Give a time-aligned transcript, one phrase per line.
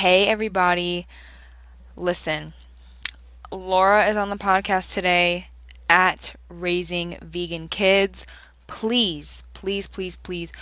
[0.00, 1.04] Hey, everybody.
[1.94, 2.54] Listen,
[3.52, 5.48] Laura is on the podcast today
[5.90, 8.26] at Raising Vegan Kids.
[8.66, 10.52] Please, please, please, please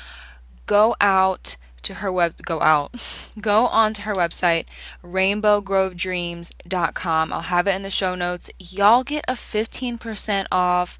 [0.67, 3.31] go out to her web go out.
[3.41, 4.67] Go on to her website
[5.05, 8.51] rainbowgrovedreams.com i'll have it in the show notes.
[8.59, 10.99] Y'all get a 15% off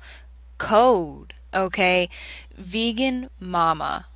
[0.59, 2.09] code okay?
[2.57, 4.07] Vegan mama.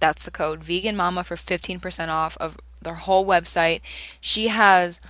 [0.00, 0.64] That's the code.
[0.64, 3.80] Vegan mama for 15% off of their whole website
[4.20, 5.00] she has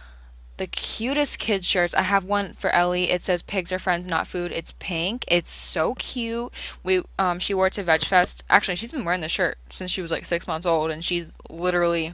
[0.59, 1.95] the cutest kids shirts.
[1.95, 3.11] I have one for Ellie.
[3.11, 5.25] It says "Pigs are friends, not food." It's pink.
[5.27, 6.55] It's so cute.
[6.85, 8.45] We um she wore it to Veg Fest.
[8.51, 11.33] Actually, she's been wearing the shirt since she was like six months old, and she's
[11.51, 12.12] literally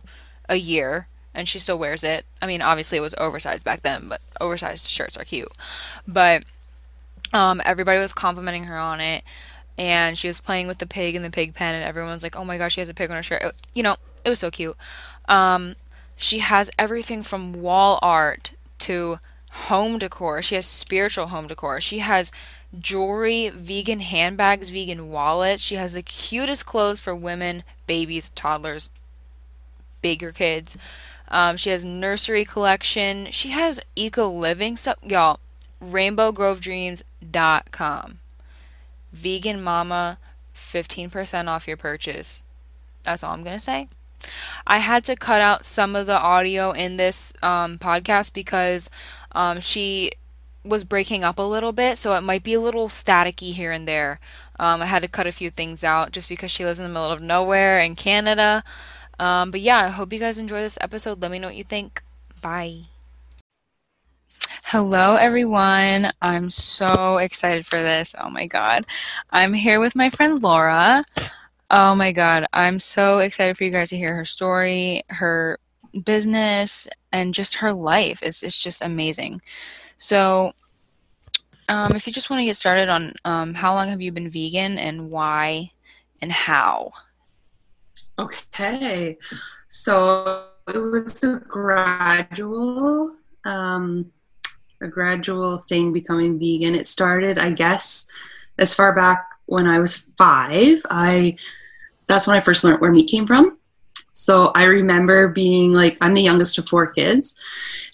[0.48, 2.24] a year, and she still wears it.
[2.40, 5.52] I mean, obviously it was oversized back then, but oversized shirts are cute.
[6.06, 6.44] But
[7.34, 9.24] um, everybody was complimenting her on it,
[9.76, 12.44] and she was playing with the pig in the pig pen, and everyone's like, "Oh
[12.44, 14.50] my gosh, she has a pig on her shirt." It, you know, it was so
[14.50, 14.76] cute.
[15.28, 15.76] Um,
[16.16, 19.20] she has everything from wall art to
[19.50, 20.42] home decor.
[20.42, 21.80] She has spiritual home decor.
[21.80, 22.32] She has
[22.78, 25.62] jewelry, vegan handbags, vegan wallets.
[25.62, 28.90] She has the cutest clothes for women, babies, toddlers,
[30.02, 30.76] bigger kids.
[31.28, 33.28] Um, she has nursery collection.
[33.30, 34.96] She has eco living stuff.
[35.02, 35.38] Y'all,
[35.82, 38.18] rainbowgrovedreams.com.
[39.12, 40.18] Vegan Mama,
[40.54, 42.44] 15% off your purchase.
[43.02, 43.88] That's all I'm going to say.
[44.68, 48.90] I had to cut out some of the audio in this um, podcast because
[49.32, 50.12] um, she
[50.62, 53.88] was breaking up a little bit, so it might be a little staticky here and
[53.88, 54.20] there.
[54.60, 56.92] Um, I had to cut a few things out just because she lives in the
[56.92, 58.62] middle of nowhere in Canada.
[59.18, 61.22] Um, but yeah, I hope you guys enjoy this episode.
[61.22, 62.02] Let me know what you think.
[62.42, 62.82] Bye.
[64.64, 66.10] Hello, everyone.
[66.20, 68.14] I'm so excited for this.
[68.20, 68.84] Oh my God.
[69.30, 71.06] I'm here with my friend Laura.
[71.70, 75.58] Oh my god, I'm so excited for you guys to hear her story, her
[76.04, 78.20] business, and just her life.
[78.22, 79.42] It's it's just amazing.
[79.98, 80.52] So,
[81.68, 84.30] um, if you just want to get started on um, how long have you been
[84.30, 85.72] vegan and why
[86.22, 86.92] and how?
[88.18, 89.18] Okay,
[89.68, 93.12] so it was a gradual,
[93.44, 94.10] um,
[94.80, 96.74] a gradual thing becoming vegan.
[96.74, 98.06] It started, I guess,
[98.58, 100.80] as far back when I was five.
[100.90, 101.36] I
[102.08, 103.58] that's when I first learned where meat came from.
[104.12, 107.38] So I remember being like, I'm the youngest of four kids.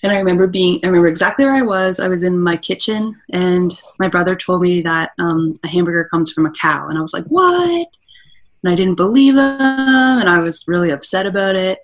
[0.03, 2.01] And I remember being, I remember exactly where I was.
[2.01, 6.33] I was in my kitchen, and my brother told me that um, a hamburger comes
[6.33, 6.89] from a cow.
[6.89, 7.89] And I was like, what?
[8.63, 11.81] And I didn't believe him, and I was really upset about it.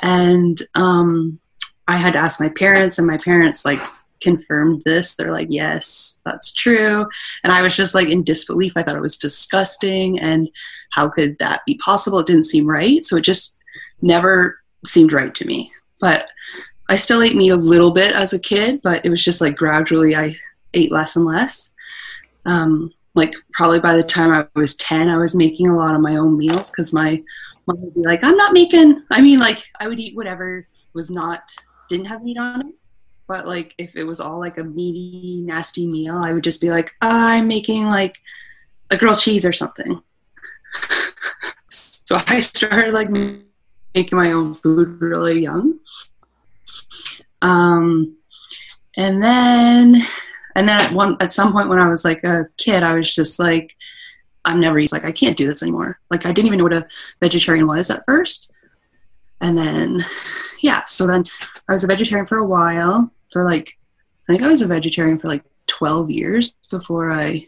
[0.00, 1.40] And um,
[1.88, 3.80] I had to ask my parents, and my parents, like,
[4.24, 5.14] confirmed this.
[5.14, 7.06] They're like, yes, that's true.
[7.44, 8.72] And I was just like in disbelief.
[8.74, 10.18] I thought it was disgusting.
[10.18, 10.48] And
[10.90, 12.18] how could that be possible?
[12.18, 13.04] It didn't seem right.
[13.04, 13.56] So it just
[14.02, 15.70] never seemed right to me.
[16.00, 16.28] But
[16.88, 19.56] I still ate meat a little bit as a kid, but it was just like
[19.56, 20.34] gradually I
[20.72, 21.72] ate less and less.
[22.46, 26.00] Um, like probably by the time I was 10, I was making a lot of
[26.00, 27.22] my own meals because my
[27.66, 31.10] mom would be like, I'm not making, I mean, like I would eat whatever was
[31.10, 31.54] not,
[31.88, 32.74] didn't have meat on it
[33.26, 36.70] but like if it was all like a meaty, nasty meal, I would just be
[36.70, 38.18] like, I'm making like
[38.90, 40.00] a grilled cheese or something.
[41.70, 45.78] so I started like making my own food really young.
[47.42, 48.16] Um,
[48.96, 50.02] and then,
[50.56, 53.14] and then at one at some point when I was like a kid, I was
[53.14, 53.74] just like,
[54.44, 55.98] I'm never like I can't do this anymore.
[56.10, 56.86] Like I didn't even know what a
[57.20, 58.50] vegetarian was at first.
[59.40, 60.04] And then,
[60.64, 61.26] yeah, so then
[61.68, 63.76] I was a vegetarian for a while for like
[64.26, 67.44] I think I was a vegetarian for like 12 years before I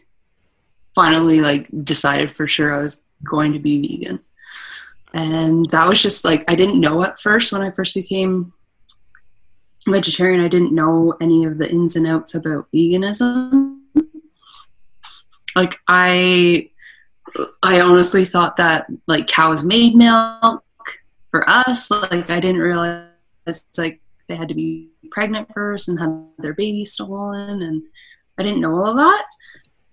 [0.93, 4.19] finally like decided for sure I was going to be vegan.
[5.15, 8.53] And that was just like I didn't know at first when I first became
[9.87, 10.45] vegetarian.
[10.45, 13.79] I didn't know any of the ins and outs about veganism.
[15.55, 16.69] Like I
[17.63, 20.63] I honestly thought that like cows made milk
[21.37, 21.91] for us.
[21.91, 23.05] Like I didn't realize
[23.77, 27.83] like they had to be pregnant first and have their baby stolen, and
[28.37, 29.25] I didn't know all of that.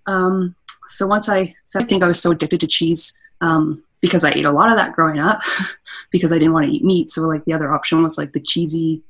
[0.07, 0.55] Um,
[0.87, 4.45] so once I, I think I was so addicted to cheese um, because I ate
[4.45, 5.41] a lot of that growing up
[6.11, 7.09] because I didn't want to eat meat.
[7.09, 9.01] So like the other option was like the cheesy,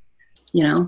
[0.53, 0.85] you know.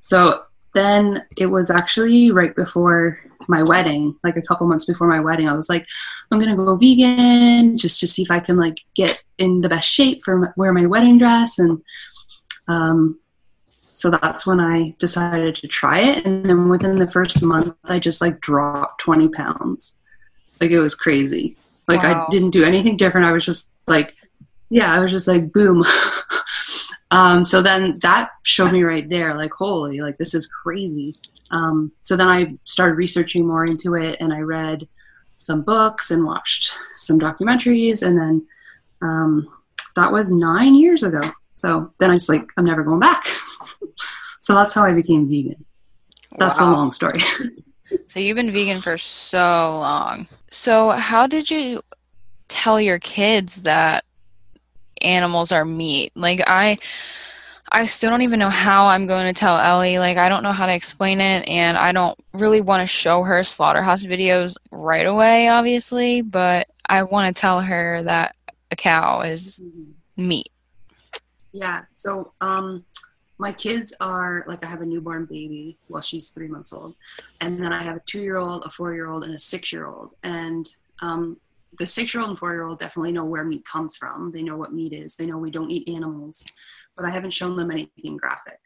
[0.00, 0.42] So
[0.74, 3.18] then it was actually right before
[3.48, 5.86] my wedding, like a couple months before my wedding, I was like,
[6.30, 9.88] I'm gonna go vegan just to see if I can like get in the best
[9.88, 11.58] shape for wear my wedding dress.
[11.58, 11.82] And
[12.66, 13.18] um,
[13.94, 16.24] so that's when I decided to try it.
[16.24, 19.96] And then within the first month, I just like dropped 20 pounds.
[20.60, 21.56] Like it was crazy.
[21.86, 22.26] Like wow.
[22.26, 23.26] I didn't do anything different.
[23.26, 24.14] I was just like,
[24.70, 25.84] yeah, I was just like, boom.
[27.10, 31.16] Um, so then that showed me right there, like, holy, like this is crazy.
[31.50, 34.86] Um, so then I started researching more into it, and I read
[35.36, 38.46] some books and watched some documentaries, and then
[39.02, 39.48] um,
[39.96, 41.20] that was nine years ago.
[41.54, 43.26] So then I was like, I'm never going back.
[44.40, 45.64] so that's how I became vegan.
[46.38, 46.70] That's wow.
[46.70, 47.18] a long story.
[48.08, 50.28] so you've been vegan for so long.
[50.48, 51.82] So how did you
[52.48, 54.04] tell your kids that
[55.02, 56.12] animals are meat?
[56.14, 56.78] Like I
[57.70, 59.98] I still don't even know how I'm going to tell Ellie.
[59.98, 63.22] Like I don't know how to explain it and I don't really want to show
[63.24, 68.36] her slaughterhouse videos right away obviously, but I want to tell her that
[68.70, 69.60] a cow is
[70.16, 70.50] meat.
[71.52, 71.82] Yeah.
[71.92, 72.84] So um
[73.38, 75.78] my kids are like I have a newborn baby.
[75.88, 76.96] Well, she's three months old,
[77.40, 80.14] and then I have a two-year-old, a four-year-old, and a six-year-old.
[80.24, 80.68] And
[81.00, 81.36] um,
[81.78, 84.32] the six-year-old and four-year-old definitely know where meat comes from.
[84.32, 85.14] They know what meat is.
[85.14, 86.44] They know we don't eat animals,
[86.96, 88.58] but I haven't shown them anything graphic.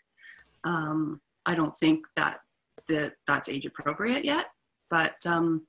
[0.64, 2.40] Um, I don't think that
[2.88, 4.46] that that's age appropriate yet.
[4.88, 5.66] But um,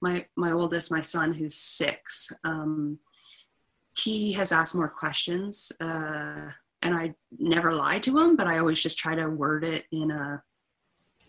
[0.00, 3.00] my my oldest, my son, who's six, um,
[3.96, 5.70] he has asked more questions.
[5.80, 6.50] Uh,
[6.82, 10.10] and I never lie to him, but I always just try to word it in
[10.10, 10.42] a,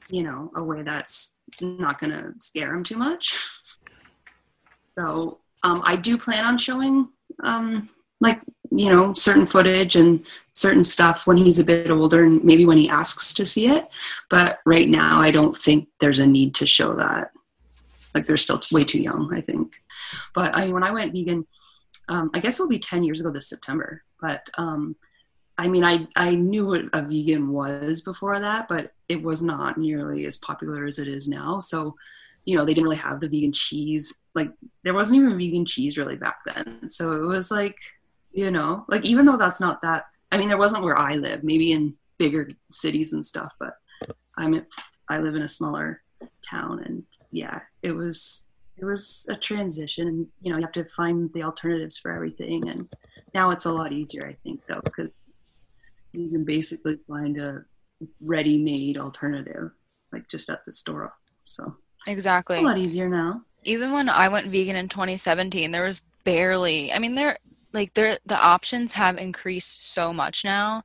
[0.09, 3.38] you know, a way that's not going to scare him too much.
[4.97, 7.09] So um, I do plan on showing,
[7.44, 7.89] um,
[8.19, 8.41] like,
[8.71, 12.77] you know, certain footage and certain stuff when he's a bit older and maybe when
[12.77, 13.88] he asks to see it.
[14.29, 17.31] But right now, I don't think there's a need to show that.
[18.13, 19.75] Like, they're still way too young, I think.
[20.33, 21.45] But I mean, when I went vegan,
[22.09, 24.03] um, I guess it'll be 10 years ago this September.
[24.21, 24.95] But um,
[25.57, 29.77] I mean, I, I knew what a vegan was before that, but it was not
[29.77, 31.59] nearly as popular as it is now.
[31.59, 31.95] So,
[32.43, 34.19] you know, they didn't really have the vegan cheese.
[34.33, 34.51] Like,
[34.83, 36.89] there wasn't even vegan cheese really back then.
[36.89, 37.77] So it was like,
[38.33, 41.43] you know, like, even though that's not that, I mean, there wasn't where I live,
[41.43, 43.75] maybe in bigger cities and stuff, but
[44.37, 44.65] I'm,
[45.09, 46.01] I live in a smaller
[46.41, 48.45] town and yeah, it was,
[48.77, 52.69] it was a transition and, you know, you have to find the alternatives for everything.
[52.69, 52.89] And
[53.33, 55.10] now it's a lot easier, I think, though, because
[56.12, 57.63] you can basically find a
[58.19, 59.72] ready-made alternative
[60.12, 61.13] like just at the store.
[61.45, 61.75] So
[62.07, 62.57] exactly.
[62.57, 63.42] a lot easier now.
[63.63, 67.38] Even when i went vegan in 2017 there was barely i mean there
[67.74, 70.83] like there the options have increased so much now.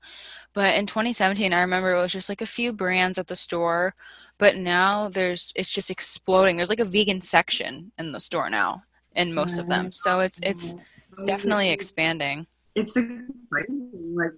[0.52, 3.94] But in 2017 i remember it was just like a few brands at the store
[4.40, 8.82] but now there's it's just exploding there's like a vegan section in the store now
[9.14, 10.74] in most of them so it's it's
[11.26, 14.32] definitely expanding it's exciting like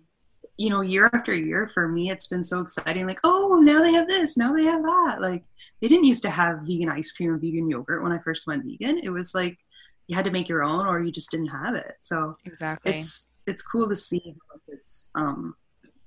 [0.59, 3.07] you know, year after year for me, it's been so exciting.
[3.07, 5.21] Like, oh, now they have this, now they have that.
[5.21, 5.45] Like,
[5.81, 8.65] they didn't used to have vegan ice cream or vegan yogurt when I first went
[8.65, 9.01] vegan.
[9.03, 9.59] It was like
[10.07, 11.95] you had to make your own, or you just didn't have it.
[11.99, 15.57] So exactly, it's it's cool to see how it's um,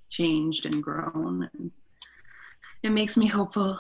[0.10, 1.72] changed and grown, and
[2.86, 3.80] it makes me hopeful.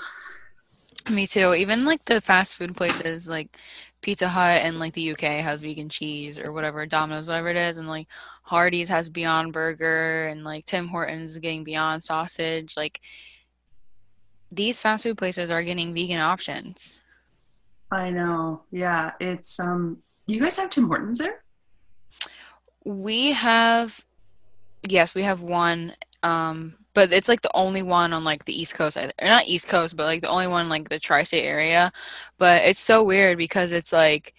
[1.09, 1.53] Me too.
[1.53, 3.55] Even like the fast food places, like
[4.01, 7.77] Pizza Hut and like the UK has vegan cheese or whatever, Domino's, whatever it is,
[7.77, 8.07] and like
[8.41, 12.75] Hardee's has Beyond Burger and like Tim Hortons getting Beyond Sausage.
[12.75, 12.99] Like
[14.51, 16.99] these fast food places are getting vegan options.
[17.91, 18.63] I know.
[18.71, 19.99] Yeah, it's um.
[20.25, 21.43] You guys have Tim Hortons there?
[22.83, 24.03] We have,
[24.87, 25.93] yes, we have one.
[26.23, 29.67] Um, but it's like the only one on like the East Coast, or not East
[29.67, 31.91] Coast, but like the only one like the tri-state area.
[32.39, 34.33] But it's so weird because it's like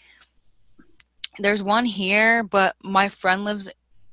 [1.38, 3.68] there's one here, but my friend lives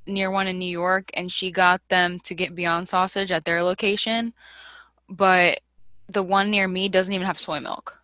[0.06, 3.64] near one in New York, and she got them to get Beyond Sausage at their
[3.64, 4.34] location,
[5.10, 5.62] but
[6.10, 8.02] the one near me doesn't even have soy milk.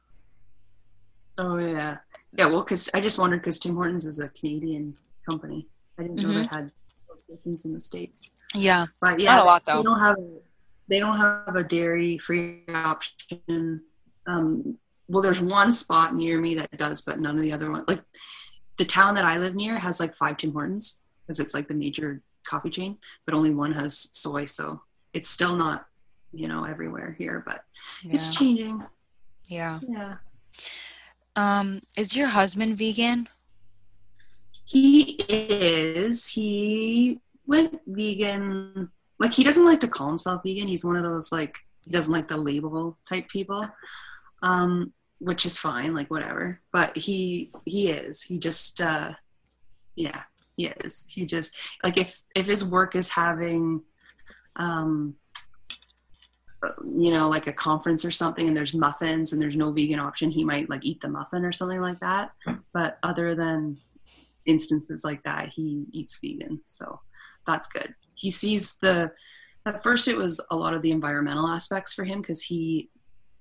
[1.37, 1.97] Oh yeah,
[2.31, 2.45] yeah.
[2.45, 4.95] Well, because I just wondered because Tim Hortons is a Canadian
[5.29, 5.67] company.
[5.97, 6.41] I didn't know mm-hmm.
[6.43, 6.71] they had
[7.09, 8.29] locations in the states.
[8.55, 9.77] Yeah, but yeah, not a lot though.
[9.77, 10.17] They don't have
[10.87, 13.81] they don't have a dairy free option.
[14.27, 14.77] Um,
[15.07, 17.85] well, there's one spot near me that does, but none of the other ones.
[17.87, 18.01] Like
[18.77, 21.73] the town that I live near has like five Tim Hortons because it's like the
[21.73, 24.81] major coffee chain, but only one has soy, so
[25.13, 25.85] it's still not
[26.31, 27.63] you know everywhere here, but
[28.03, 28.15] yeah.
[28.15, 28.83] it's changing.
[29.47, 29.79] Yeah.
[29.87, 30.15] Yeah.
[31.35, 33.27] Um, is your husband vegan?
[34.65, 36.27] He is.
[36.27, 38.89] He went vegan.
[39.19, 40.67] Like he doesn't like to call himself vegan.
[40.67, 43.67] He's one of those like he doesn't like the label type people,
[44.43, 45.93] um, which is fine.
[45.93, 46.61] Like whatever.
[46.71, 48.21] But he he is.
[48.21, 49.13] He just uh,
[49.95, 50.21] yeah
[50.55, 51.07] he is.
[51.09, 53.81] He just like if if his work is having
[54.55, 55.15] um,
[56.83, 60.29] you know like a conference or something and there's muffins and there's no vegan option
[60.29, 62.31] he might like eat the muffin or something like that
[62.73, 63.77] but other than
[64.45, 66.99] instances like that he eats vegan so
[67.49, 67.93] that's good.
[68.13, 69.11] he sees the
[69.65, 72.89] at first it was a lot of the environmental aspects for him because he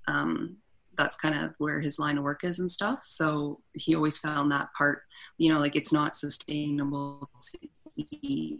[0.07, 0.57] um,
[0.97, 4.51] that's kind of where his line of work is and stuff so he always found
[4.51, 5.03] that part
[5.37, 8.59] you know like it's not sustainable to eat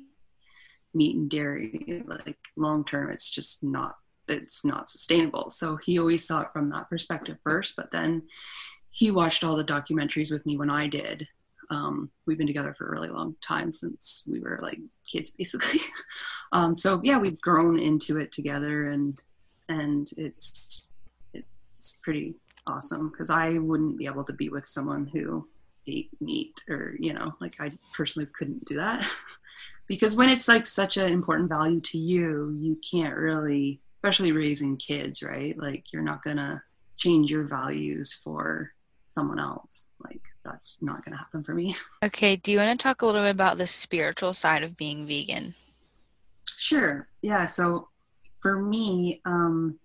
[0.95, 3.97] meat and dairy like long term it's just not
[4.29, 8.23] it's not sustainable so he always saw it from that perspective first but then
[8.91, 11.27] he watched all the documentaries with me when i did
[11.71, 14.79] um, we've been together for a really long time since we were like
[15.11, 15.81] kids basically.
[16.53, 19.21] Um, so yeah we've grown into it together and
[19.69, 20.89] and it's
[21.35, 22.35] it's pretty
[22.67, 25.47] awesome because i wouldn't be able to be with someone who
[25.87, 29.07] ate meat or you know like i personally couldn't do that.
[29.87, 34.77] Because when it's like such an important value to you you can't really especially raising
[34.77, 35.59] kids right?
[35.59, 36.63] Like you're not gonna
[36.99, 38.71] change your values for
[39.15, 39.87] someone else.
[40.05, 41.77] Like that's not going to happen for me.
[42.03, 45.07] Okay, do you want to talk a little bit about the spiritual side of being
[45.07, 45.55] vegan?
[46.57, 47.09] Sure.
[47.23, 47.47] Yeah.
[47.47, 47.89] So
[48.41, 49.79] for me, um,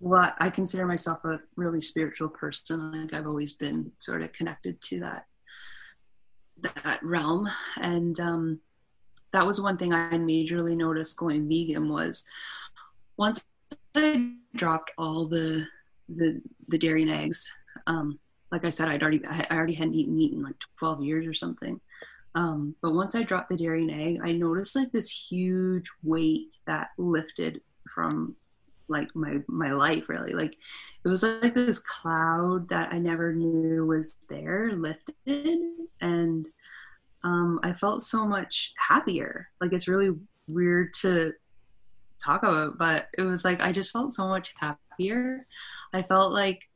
[0.00, 3.02] what I consider myself a really spiritual person.
[3.02, 5.26] Like I've always been sort of connected to that
[6.84, 7.48] that realm,
[7.80, 8.60] and um,
[9.32, 12.24] that was one thing I majorly noticed going vegan was
[13.16, 13.44] once
[13.94, 15.66] I dropped all the
[16.08, 17.50] the, the dairy and eggs.
[17.86, 18.18] Um,
[18.52, 21.34] like I said, I'd already I already hadn't eaten meat in like 12 years or
[21.34, 21.80] something.
[22.34, 26.56] Um, but once I dropped the dairy and egg, I noticed like this huge weight
[26.66, 27.60] that lifted
[27.92, 28.36] from
[28.88, 30.32] like my my life really.
[30.32, 30.56] Like
[31.04, 35.58] it was like this cloud that i never knew was there lifted
[36.00, 36.48] and
[37.22, 39.48] um, i felt so much happier.
[39.60, 40.14] Like it's really
[40.48, 41.32] weird to
[42.22, 45.46] talk about but it was like i just felt so much happier.
[45.94, 46.69] I felt like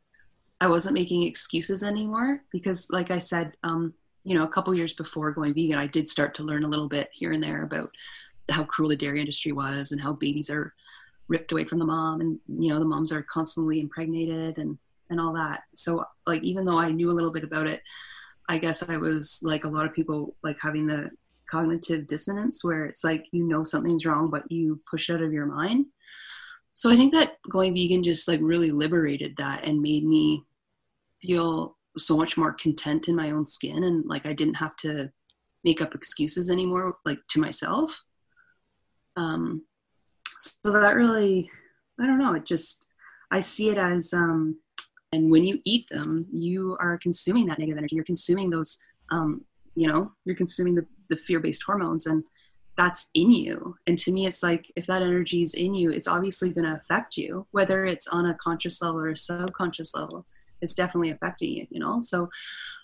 [0.60, 3.92] I wasn't making excuses anymore because, like I said, um,
[4.22, 6.88] you know, a couple years before going vegan, I did start to learn a little
[6.88, 7.90] bit here and there about
[8.50, 10.74] how cruel the dairy industry was and how babies are
[11.28, 14.78] ripped away from the mom and you know the moms are constantly impregnated and
[15.10, 15.62] and all that.
[15.74, 17.82] So like even though i knew a little bit about it
[18.48, 21.10] i guess i was like a lot of people like having the
[21.50, 25.32] cognitive dissonance where it's like you know something's wrong but you push it out of
[25.32, 25.86] your mind
[26.74, 30.44] so i think that going vegan just like really liberated that and made me
[31.22, 35.10] feel so much more content in my own skin and like I didn't have to
[35.62, 38.00] make up excuses anymore like to myself.
[39.16, 39.64] Um
[40.38, 41.50] so that really
[42.00, 42.86] I don't know, it just
[43.30, 44.58] I see it as um
[45.12, 47.94] and when you eat them, you are consuming that negative energy.
[47.94, 48.78] You're consuming those
[49.10, 49.44] um
[49.76, 52.24] you know, you're consuming the, the fear-based hormones and
[52.76, 53.76] that's in you.
[53.86, 56.74] And to me, it's like if that energy is in you, it's obviously going to
[56.74, 60.26] affect you, whether it's on a conscious level or a subconscious level
[60.64, 62.00] it's definitely affecting you you know?
[62.00, 62.28] So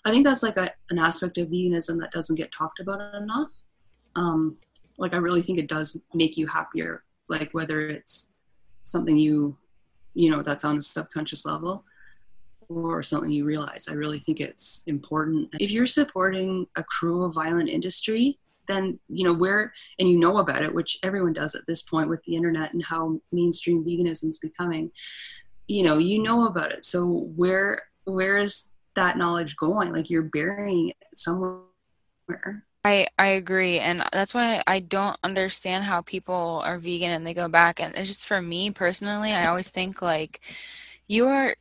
[0.05, 3.49] i think that's like a, an aspect of veganism that doesn't get talked about enough.
[4.15, 4.57] Um
[4.97, 8.31] like i really think it does make you happier like whether it's
[8.83, 9.57] something you
[10.13, 11.83] you know that's on a subconscious level
[12.69, 13.87] or something you realize.
[13.89, 15.49] I really think it's important.
[15.59, 18.39] If you're supporting a cruel violent industry
[18.71, 22.09] then you know where and you know about it which everyone does at this point
[22.09, 24.91] with the internet and how mainstream veganism is becoming
[25.71, 26.83] you know you know about it.
[26.85, 29.93] So where where is that knowledge going?
[29.93, 31.65] Like you're burying it somewhere.
[32.83, 33.79] I I agree.
[33.79, 37.79] And that's why I don't understand how people are vegan and they go back.
[37.79, 40.41] And it's just for me personally I always think like
[41.07, 41.55] you are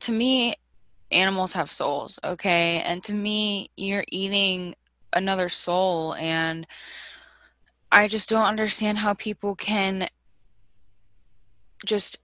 [0.00, 0.56] to me
[1.12, 2.82] animals have souls okay?
[2.82, 4.74] And to me you're eating
[5.12, 6.66] another soul and
[7.90, 10.08] I just don't understand how people can
[11.84, 12.18] just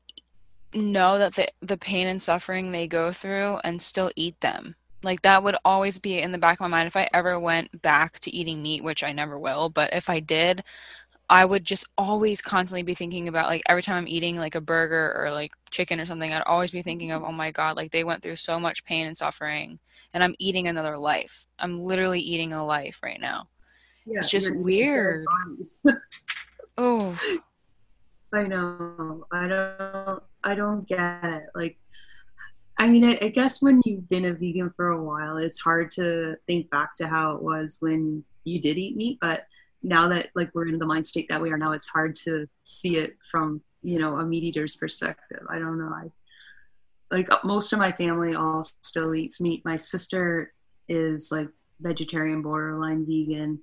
[0.75, 4.75] know that the the pain and suffering they go through and still eat them.
[5.03, 7.83] Like that would always be in the back of my mind if I ever went
[7.83, 10.62] back to eating meat, which I never will, but if I did,
[11.29, 14.61] I would just always constantly be thinking about like every time I'm eating like a
[14.61, 17.91] burger or like chicken or something, I'd always be thinking of, oh my God, like
[17.93, 19.79] they went through so much pain and suffering
[20.14, 21.47] and I'm eating another life.
[21.59, 23.49] I'm literally eating a life right now.
[24.07, 25.25] Yeah, it's just weird.
[26.78, 27.16] oh.
[28.35, 29.26] I know.
[29.31, 31.45] I don't I don't get it.
[31.54, 31.78] Like,
[32.78, 35.90] I mean, I, I, guess when you've been a vegan for a while, it's hard
[35.92, 39.19] to think back to how it was when you did eat meat.
[39.21, 39.47] But
[39.83, 42.49] now that like we're in the mind state that we are now, it's hard to
[42.62, 45.45] see it from you know a meat eater's perspective.
[45.49, 45.92] I don't know.
[45.95, 46.11] I
[47.12, 49.64] like most of my family all still eats meat.
[49.64, 50.52] My sister
[50.88, 51.49] is like
[51.81, 53.61] vegetarian, borderline vegan,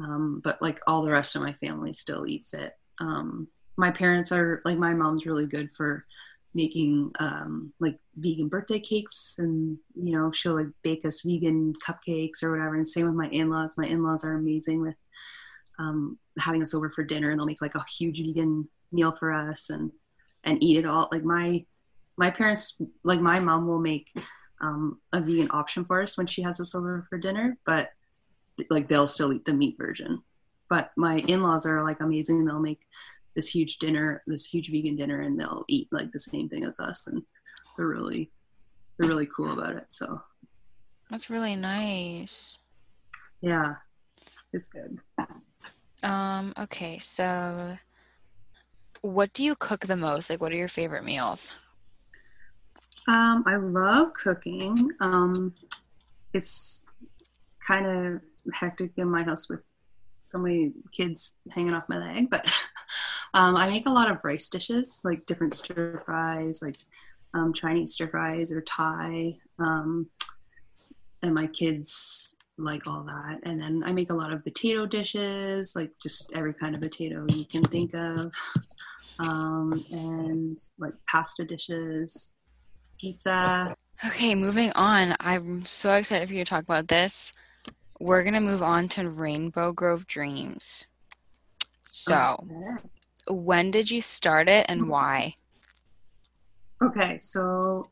[0.00, 2.76] um, but like all the rest of my family still eats it.
[2.98, 6.04] Um, my parents are like my mom's really good for
[6.54, 12.42] making um, like vegan birthday cakes and you know she'll like bake us vegan cupcakes
[12.42, 14.94] or whatever and same with my in-laws my in-laws are amazing with
[15.78, 19.32] um, having us over for dinner, and they'll make like a huge vegan meal for
[19.32, 19.90] us and
[20.44, 21.08] and eat it all.
[21.12, 21.64] Like my
[22.22, 24.06] my parents, like my mom will make
[24.60, 27.90] um, a vegan option for us when she has us over for dinner, but
[28.70, 30.22] like they'll still eat the meat version.
[30.70, 32.44] But my in-laws are like amazing.
[32.44, 32.82] They'll make
[33.34, 36.78] this huge dinner, this huge vegan dinner, and they'll eat like the same thing as
[36.78, 37.24] us, and
[37.76, 38.30] they're really
[38.96, 39.90] they're really cool about it.
[39.90, 40.22] So
[41.10, 42.56] that's really nice.
[43.40, 43.74] Yeah,
[44.52, 45.00] it's good.
[46.04, 46.54] Um.
[46.56, 47.00] Okay.
[47.00, 47.78] So,
[49.00, 50.30] what do you cook the most?
[50.30, 51.52] Like, what are your favorite meals?
[53.08, 54.76] Um, I love cooking.
[55.00, 55.54] Um,
[56.32, 56.86] it's
[57.66, 58.20] kind of
[58.52, 59.68] hectic in my house with
[60.28, 62.50] so many kids hanging off my leg, but
[63.34, 66.78] um, I make a lot of rice dishes, like different stir fries, like
[67.34, 69.34] um, Chinese stir fries or Thai.
[69.58, 70.08] Um,
[71.22, 73.40] and my kids like all that.
[73.44, 77.24] And then I make a lot of potato dishes, like just every kind of potato
[77.28, 78.32] you can think of,
[79.18, 82.32] um, and like pasta dishes,
[83.02, 83.76] pizza.
[84.06, 85.16] Okay, moving on.
[85.20, 87.32] I'm so excited for you to talk about this.
[87.98, 90.86] We're going to move on to Rainbow Grove Dreams.
[91.84, 92.88] So, okay.
[93.28, 95.34] when did you start it and why?
[96.80, 97.86] Okay, so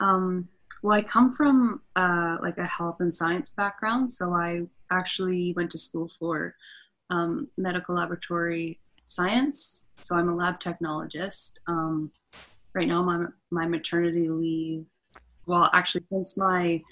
[0.00, 0.46] um,
[0.82, 5.70] well, I come from uh, like a health and science background, so I actually went
[5.72, 6.54] to school for
[7.10, 9.86] um, medical laboratory science.
[10.02, 11.52] So I'm a lab technologist.
[11.66, 12.10] Um,
[12.74, 14.86] right now, my my maternity leave.
[15.46, 16.82] Well, actually, since my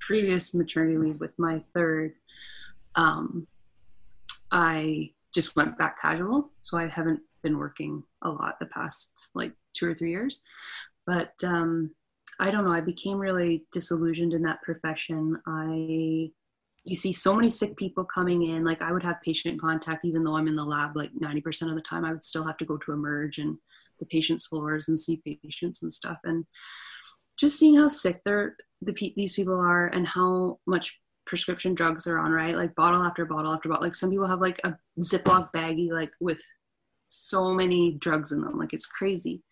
[0.00, 2.14] previous maternity leave with my third,
[2.94, 3.46] um,
[4.50, 6.50] I just went back casual.
[6.60, 10.40] So I haven't been working a lot the past like two or three years.
[11.06, 11.90] But um,
[12.40, 15.40] I don't know, I became really disillusioned in that profession.
[15.46, 16.30] I
[16.88, 18.64] you see so many sick people coming in.
[18.64, 21.74] Like i would have patient contact even though i'm in the lab like 90% of
[21.74, 23.58] the time i would still have to go to emerge and
[23.98, 26.18] the patient's floors and see patients and stuff.
[26.24, 26.44] And
[27.38, 32.18] just seeing how sick they're the these people are and how much prescription drugs are
[32.18, 32.56] on right?
[32.56, 33.84] Like bottle after bottle after bottle.
[33.84, 36.40] Like some people have like a ziploc baggie like with
[37.08, 38.58] so many drugs in them.
[38.58, 39.42] Like it's crazy.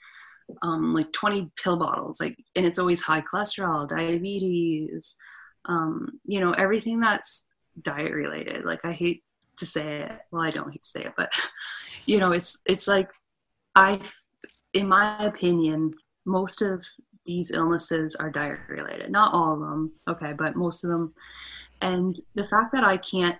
[0.62, 5.16] Um, like 20 pill bottles like and it's always high cholesterol diabetes
[5.66, 7.48] um, you know everything that's
[7.82, 9.22] diet related like i hate
[9.56, 10.12] to say it.
[10.30, 11.32] Well i don't hate to say it but
[12.06, 13.08] you know it's it's like
[13.74, 14.00] i
[14.72, 15.92] in my opinion
[16.26, 16.84] most of
[17.26, 19.10] these illnesses are diet related.
[19.10, 21.14] Not all of them okay but most of them
[21.80, 23.38] and the fact that i can't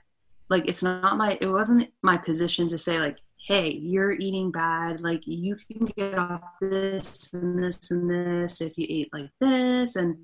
[0.50, 5.00] like it's not my it wasn't my position to say like hey, you're eating bad.
[5.00, 9.96] Like you can get off this and this and this if you eat like this,
[9.96, 10.16] and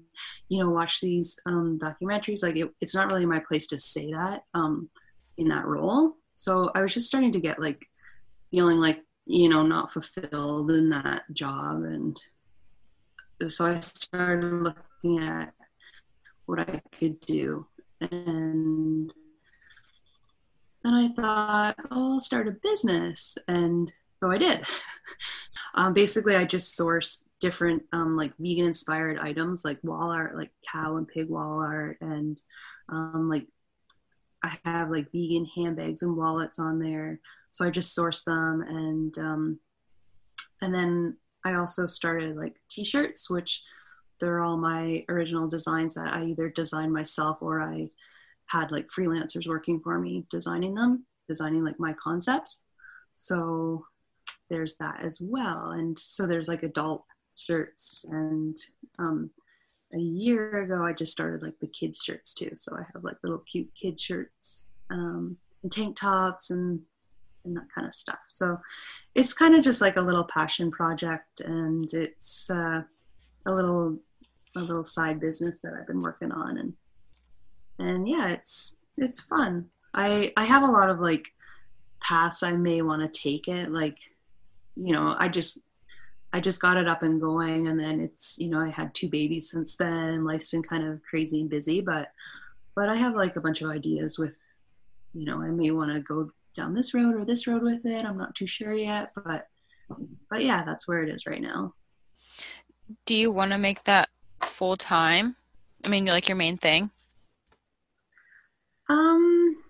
[0.49, 2.43] you know, watch these um, documentaries.
[2.43, 4.89] Like it, it's not really my place to say that um,
[5.37, 6.15] in that role.
[6.35, 7.87] So I was just starting to get like
[8.51, 12.19] feeling like you know not fulfilled in that job, and
[13.47, 15.53] so I started looking at
[16.47, 17.67] what I could do
[18.01, 19.13] and
[20.83, 23.37] then I thought, oh, I'll start a business.
[23.49, 23.91] And
[24.23, 24.65] so I did.
[25.75, 30.51] um, basically, I just sourced different um, like vegan inspired items like wall art, like
[30.71, 31.99] cow and pig wall art.
[32.01, 32.41] And
[32.89, 33.47] um, like
[34.43, 37.21] I have like vegan handbags and wallets on there.
[37.53, 38.63] So I just sourced them.
[38.67, 39.59] And, um,
[40.63, 43.63] and then I also started like t shirts, which
[44.21, 47.89] they're all my original designs that I either design myself or I
[48.51, 52.65] had like freelancers working for me designing them, designing like my concepts.
[53.15, 53.85] So
[54.49, 55.71] there's that as well.
[55.71, 57.05] And so there's like adult
[57.37, 58.57] shirts and
[58.99, 59.31] um,
[59.95, 62.53] a year ago I just started like the kids shirts too.
[62.57, 66.81] So I have like little cute kid shirts um, and tank tops and
[67.45, 68.19] and that kind of stuff.
[68.29, 68.59] So
[69.15, 72.83] it's kind of just like a little passion project and it's uh,
[73.47, 73.99] a little
[74.57, 76.75] a little side business that I've been working on and
[77.81, 79.67] and yeah, it's it's fun.
[79.95, 81.33] I I have a lot of like
[82.01, 83.71] paths I may want to take it.
[83.71, 83.97] Like,
[84.77, 85.59] you know, I just
[86.33, 89.09] I just got it up and going, and then it's you know I had two
[89.09, 90.25] babies since then.
[90.25, 92.09] Life's been kind of crazy and busy, but
[92.77, 94.39] but I have like a bunch of ideas with,
[95.13, 98.05] you know, I may want to go down this road or this road with it.
[98.05, 99.49] I'm not too sure yet, but
[100.31, 101.75] but yeah, that's where it is right now.
[103.07, 104.09] Do you want to make that
[104.41, 105.37] full time?
[105.85, 106.91] I mean, like your main thing?
[108.91, 109.63] Um,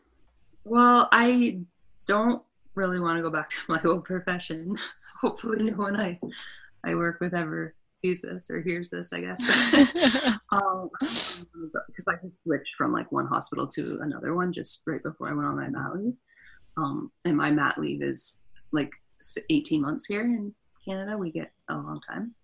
[0.65, 1.59] well, I
[2.07, 2.43] don't
[2.75, 4.79] really want to go back to my old profession.
[5.21, 6.19] Hopefully, no one I
[6.85, 9.13] I work with ever sees this or hears this.
[9.13, 9.41] I guess,
[10.51, 15.35] um, because I switched from like one hospital to another one just right before I
[15.35, 16.15] went on my mat leave.
[16.79, 18.41] Um, and my mat leave is
[18.73, 18.93] like
[19.51, 21.19] 18 months here in Canada.
[21.19, 22.35] We get a long time.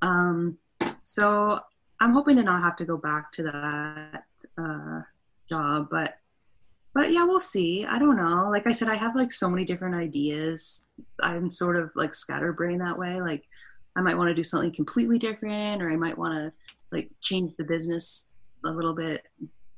[0.00, 0.56] Um,
[1.02, 1.60] so
[2.00, 4.24] I'm hoping to not have to go back to that
[4.56, 5.02] uh,
[5.48, 6.14] job, but
[6.94, 7.84] but yeah, we'll see.
[7.84, 8.48] I don't know.
[8.50, 10.86] Like I said, I have like so many different ideas.
[11.20, 13.20] I'm sort of like scatterbrained that way.
[13.20, 13.44] Like
[13.96, 16.52] I might want to do something completely different, or I might want to
[16.92, 18.30] like change the business
[18.64, 19.22] a little bit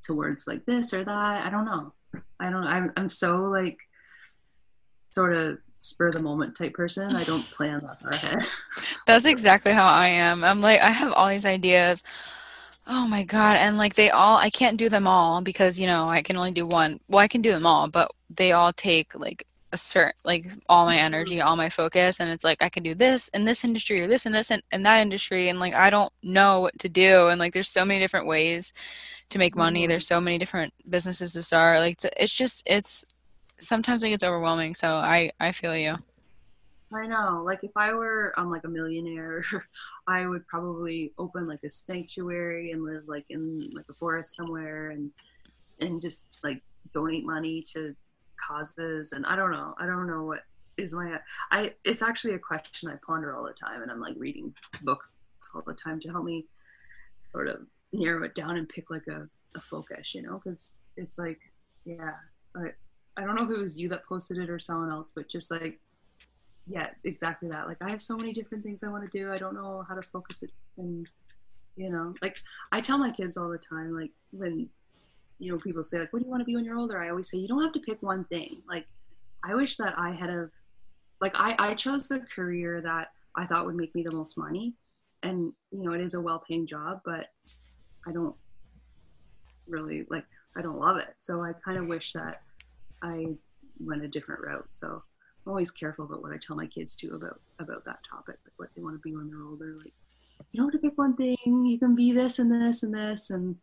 [0.05, 1.47] towards like this or that.
[1.47, 1.93] I don't know.
[2.39, 2.65] I don't.
[2.65, 3.79] I'm I'm so like
[5.11, 7.15] sort of spur the moment type person.
[7.15, 8.47] I don't plan that far ahead.
[9.07, 10.45] That's exactly how I am.
[10.45, 12.03] I'm like I have all these ideas.
[12.91, 16.09] Oh my god, and like they all I can't do them all because, you know,
[16.09, 17.01] I can only do one.
[17.09, 20.87] Well, I can do them all, but they all take like a certain like all
[20.87, 21.05] my mm-hmm.
[21.05, 24.07] energy, all my focus and it's like I can do this in this industry or
[24.09, 27.29] this and this and, and that industry and like I don't know what to do
[27.29, 28.73] and like there's so many different ways
[29.31, 29.83] to make money.
[29.83, 29.91] Mm-hmm.
[29.91, 31.81] There's so many different businesses to start.
[31.81, 33.05] Like it's just it's
[33.59, 34.75] sometimes it gets overwhelming.
[34.75, 35.99] So I I feel you.
[36.93, 37.43] I know.
[37.45, 39.45] Like if I were um like a millionaire,
[40.07, 44.91] I would probably open like a sanctuary and live like in like a forest somewhere
[44.91, 45.11] and
[45.81, 47.95] and just like donate money to
[48.47, 49.75] causes and I don't know.
[49.79, 50.45] I don't know what
[50.77, 51.19] is my
[51.51, 55.09] I it's actually a question I ponder all the time and I'm like reading books
[55.55, 56.47] all the time to help me
[57.33, 61.19] sort of narrow it down and pick like a, a focus, you know, because it's
[61.19, 61.41] like
[61.85, 62.13] yeah,
[62.57, 62.73] I
[63.19, 65.51] I don't know if it was you that posted it or someone else, but just
[65.51, 65.81] like,
[66.69, 67.67] yeah, exactly that.
[67.67, 69.33] Like, I have so many different things I want to do.
[69.33, 70.51] I don't know how to focus it.
[70.77, 71.09] And,
[71.77, 72.39] you know, like,
[72.73, 74.69] I tell my kids all the time, like, when,
[75.39, 77.03] you know, people say, like, what do you want to be when you're older?
[77.03, 78.63] I always say, you don't have to pick one thing.
[78.69, 78.87] Like,
[79.43, 80.51] I wish that I had a,
[81.21, 84.75] like, I, I chose the career that I thought would make me the most money.
[85.23, 87.27] And, you know, it is a well paying job, but
[88.07, 88.35] I don't
[89.67, 90.27] really, like,
[90.57, 91.15] I don't love it.
[91.19, 92.43] So I kind of wish that
[93.03, 93.27] I
[93.81, 94.67] went a different route.
[94.71, 95.03] So
[95.49, 98.69] Always careful about what I tell my kids too about about that topic, like what
[98.77, 99.77] they want to be when they're older.
[99.79, 99.95] Like
[100.53, 101.37] you don't have to pick one thing.
[101.45, 103.57] You can be this and this and this, and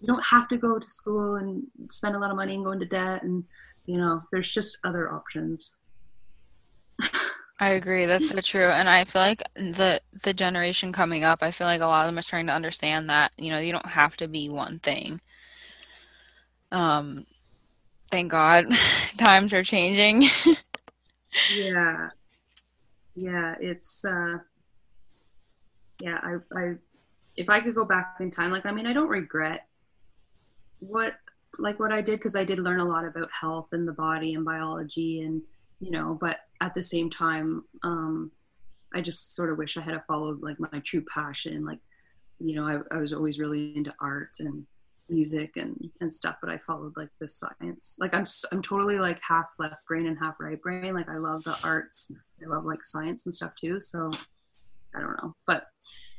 [0.00, 2.70] you don't have to go to school and spend a lot of money and go
[2.70, 3.24] into debt.
[3.24, 3.44] And
[3.86, 5.74] you know, there's just other options.
[7.62, 8.06] I agree.
[8.06, 8.66] That's so true.
[8.66, 12.08] And I feel like the the generation coming up, I feel like a lot of
[12.08, 15.20] them are trying to understand that, you know, you don't have to be one thing.
[16.72, 17.26] Um,
[18.10, 18.66] thank God
[19.16, 20.28] times are changing.
[21.54, 22.08] yeah.
[23.14, 24.38] Yeah, it's uh
[26.00, 26.74] yeah, I I
[27.36, 29.66] if I could go back in time like I mean I don't regret
[30.80, 31.14] what
[31.58, 34.34] like what I did because I did learn a lot about health and the body
[34.34, 35.42] and biology and
[35.80, 38.30] you know, but at the same time um
[38.94, 41.78] I just sort of wish I had followed like my true passion like
[42.38, 44.66] you know, I, I was always really into art and
[45.12, 47.96] music and and stuff but i followed like the science.
[48.00, 50.94] Like i'm i'm totally like half left brain and half right brain.
[50.94, 52.10] Like i love the arts.
[52.42, 54.10] I love like science and stuff too so
[54.94, 55.34] i don't know.
[55.46, 55.66] But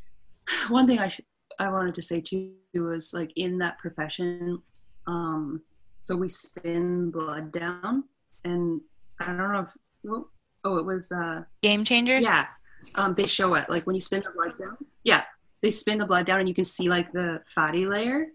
[0.69, 1.25] one thing i should
[1.59, 4.59] i wanted to say too was like in that profession
[5.05, 5.61] um
[5.99, 8.03] so we spin blood down
[8.45, 8.81] and
[9.19, 9.69] i don't know if
[10.03, 10.29] well,
[10.63, 12.23] oh it was uh game changers?
[12.23, 12.47] Yeah.
[12.95, 14.77] Um they show it like when you spin the blood down.
[15.03, 15.23] Yeah.
[15.61, 18.27] They spin the blood down and you can see like the fatty layer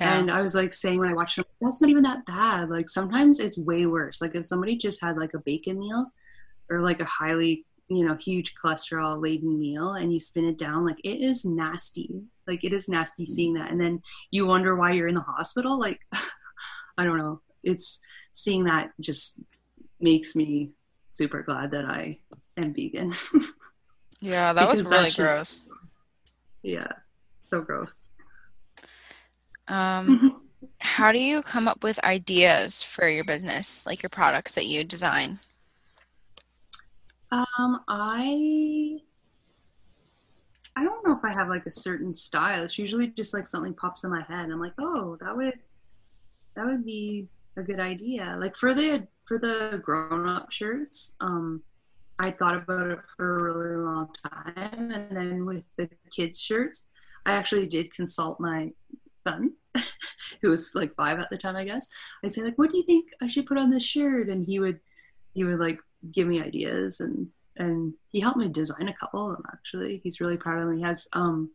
[0.00, 0.18] yeah.
[0.18, 2.68] And I was like saying when I watched it, that's not even that bad.
[2.68, 4.20] Like sometimes it's way worse.
[4.20, 6.06] Like if somebody just had like a bacon meal
[6.70, 10.84] or like a highly, you know, huge cholesterol laden meal and you spin it down,
[10.84, 12.10] like it is nasty.
[12.46, 13.28] Like it is nasty mm.
[13.28, 13.70] seeing that.
[13.70, 15.78] And then you wonder why you're in the hospital.
[15.78, 16.00] Like,
[16.98, 17.40] I don't know.
[17.62, 18.00] It's
[18.32, 19.40] seeing that just
[20.00, 20.70] makes me
[21.10, 22.18] super glad that I
[22.56, 23.12] am vegan.
[24.20, 25.64] yeah, that was really gross.
[26.62, 26.88] Yeah,
[27.40, 28.10] so gross.
[29.68, 30.68] Um, mm-hmm.
[30.80, 34.84] how do you come up with ideas for your business, like your products that you
[34.84, 35.40] design?
[37.30, 39.00] Um, I
[40.76, 42.62] I don't know if I have like a certain style.
[42.64, 44.50] It's usually just like something pops in my head.
[44.50, 45.58] I'm like, oh, that would
[46.56, 48.36] that would be a good idea.
[48.40, 51.62] Like for the for the grown up shirts, um,
[52.18, 56.86] I thought about it for a really long time, and then with the kids shirts,
[57.26, 58.70] I actually did consult my
[59.26, 59.52] son,
[60.42, 61.88] who was like five at the time, I guess.
[62.22, 64.58] I'd say like, "What do you think I should put on this shirt?" And he
[64.58, 64.80] would,
[65.34, 65.78] he would like
[66.12, 69.44] give me ideas, and and he helped me design a couple of them.
[69.52, 70.78] Actually, he's really proud of them.
[70.78, 71.50] He has um,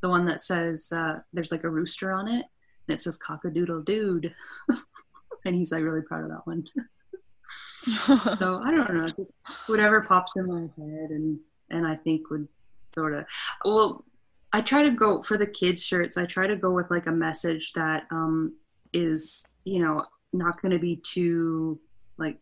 [0.00, 2.44] the one that says uh, there's like a rooster on it,
[2.88, 4.34] and it says "cockadoodle dude,"
[5.44, 6.66] and he's like really proud of that one.
[8.36, 9.32] so I don't know, just
[9.66, 11.38] whatever pops in my head, and
[11.70, 12.48] and I think would
[12.96, 13.24] sort of
[13.64, 14.04] well
[14.54, 16.16] I try to go for the kids shirts.
[16.16, 18.54] I try to go with like a message that um,
[18.92, 21.80] is, you know, not going to be too
[22.18, 22.38] like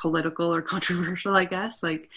[0.00, 1.82] political or controversial, I guess.
[1.82, 2.08] Like,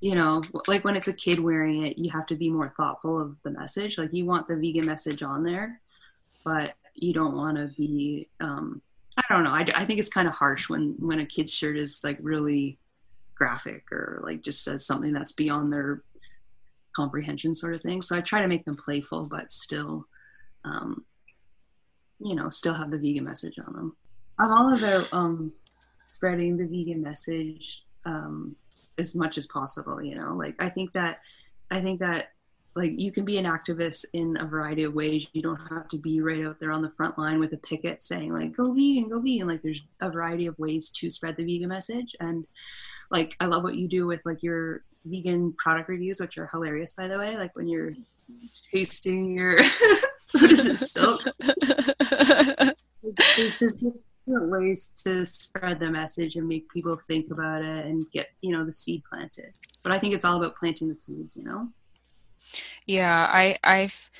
[0.00, 3.18] you know, like when it's a kid wearing it, you have to be more thoughtful
[3.18, 3.96] of the message.
[3.96, 5.80] Like, you want the vegan message on there,
[6.44, 8.28] but you don't want to be.
[8.38, 8.82] Um,
[9.16, 9.50] I don't know.
[9.50, 12.78] I, I think it's kind of harsh when when a kid's shirt is like really
[13.34, 16.02] graphic or like just says something that's beyond their
[16.98, 18.02] comprehension, sort of thing.
[18.02, 20.06] So I try to make them playful, but still,
[20.64, 21.04] um,
[22.18, 23.96] you know, still have the vegan message on them.
[24.40, 25.52] I'm all about um,
[26.04, 28.56] spreading the vegan message um,
[28.98, 30.02] as much as possible.
[30.02, 31.20] You know, like I think that
[31.70, 32.32] I think that
[32.74, 35.26] like you can be an activist in a variety of ways.
[35.32, 38.02] You don't have to be right out there on the front line with a picket
[38.02, 41.44] saying like "Go vegan, go vegan." Like there's a variety of ways to spread the
[41.44, 42.44] vegan message, and
[43.10, 46.94] like I love what you do with like your vegan product reviews, which are hilarious
[46.94, 47.36] by the way.
[47.36, 47.94] Like when you're
[48.70, 49.56] tasting your
[50.32, 51.22] what is it silk.
[53.36, 53.84] There's just
[54.26, 58.56] different ways to spread the message and make people think about it and get you
[58.56, 59.52] know the seed planted.
[59.82, 61.68] But I think it's all about planting the seeds, you know.
[62.86, 64.10] Yeah, I I've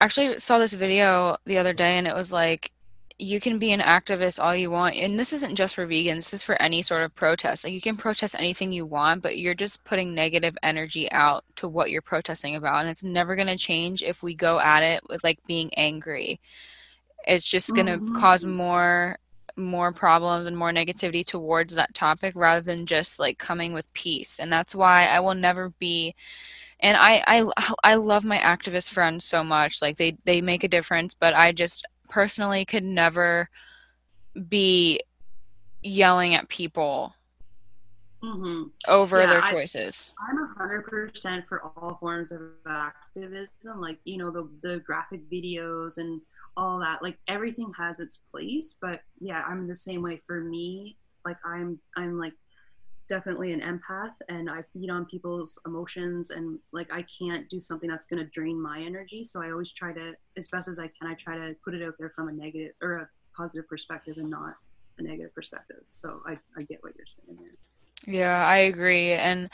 [0.00, 2.72] actually saw this video the other day and it was like
[3.18, 6.34] you can be an activist all you want and this isn't just for vegans this
[6.34, 7.64] is for any sort of protest.
[7.64, 11.68] Like you can protest anything you want but you're just putting negative energy out to
[11.68, 15.02] what you're protesting about and it's never going to change if we go at it
[15.08, 16.40] with like being angry.
[17.26, 18.16] It's just going to mm-hmm.
[18.16, 19.18] cause more
[19.56, 24.38] more problems and more negativity towards that topic rather than just like coming with peace
[24.38, 26.14] and that's why i will never be
[26.80, 29.80] and I, I i love my activist friends so much.
[29.80, 33.48] Like they they make a difference but i just personally could never
[34.48, 35.00] be
[35.82, 37.14] yelling at people
[38.22, 38.64] mm-hmm.
[38.88, 44.30] over yeah, their choices I, i'm 100% for all forms of activism like you know
[44.30, 46.20] the the graphic videos and
[46.56, 50.96] all that like everything has its place but yeah i'm the same way for me
[51.24, 52.32] like i'm i'm like
[53.08, 57.88] definitely an empath and I feed on people's emotions and like I can't do something
[57.88, 59.24] that's going to drain my energy.
[59.24, 61.82] So I always try to, as best as I can, I try to put it
[61.82, 64.54] out there from a negative or a positive perspective and not
[64.98, 65.82] a negative perspective.
[65.92, 68.14] So I, I get what you're saying there.
[68.14, 69.12] Yeah, I agree.
[69.12, 69.50] And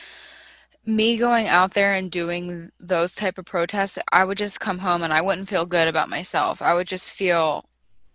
[0.84, 5.02] me going out there and doing those type of protests, I would just come home
[5.02, 6.60] and I wouldn't feel good about myself.
[6.60, 7.66] I would just feel,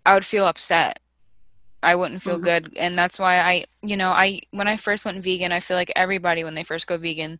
[0.04, 1.00] I would feel upset
[1.82, 2.44] I wouldn't feel mm-hmm.
[2.44, 2.76] good.
[2.76, 5.92] And that's why I, you know, I, when I first went vegan, I feel like
[5.94, 7.38] everybody, when they first go vegan,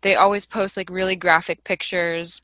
[0.00, 2.42] they always post like really graphic pictures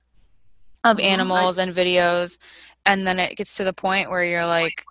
[0.84, 1.06] of mm-hmm.
[1.06, 2.38] animals and videos.
[2.84, 4.84] And then it gets to the point where you're like,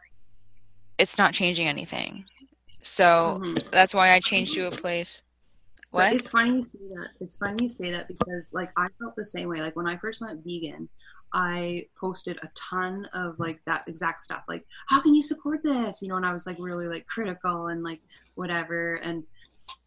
[0.97, 2.25] it's not changing anything.
[2.83, 3.69] So mm-hmm.
[3.71, 5.21] that's why I changed to a place.
[5.91, 6.09] What?
[6.09, 7.07] But it's funny you say that.
[7.19, 9.62] It's funny you say that because like I felt the same way.
[9.62, 10.88] Like when I first went vegan,
[11.33, 14.43] I posted a ton of like that exact stuff.
[14.47, 16.01] Like, how can you support this?
[16.01, 18.01] You know, and I was like really like critical and like
[18.35, 18.95] whatever.
[18.95, 19.23] And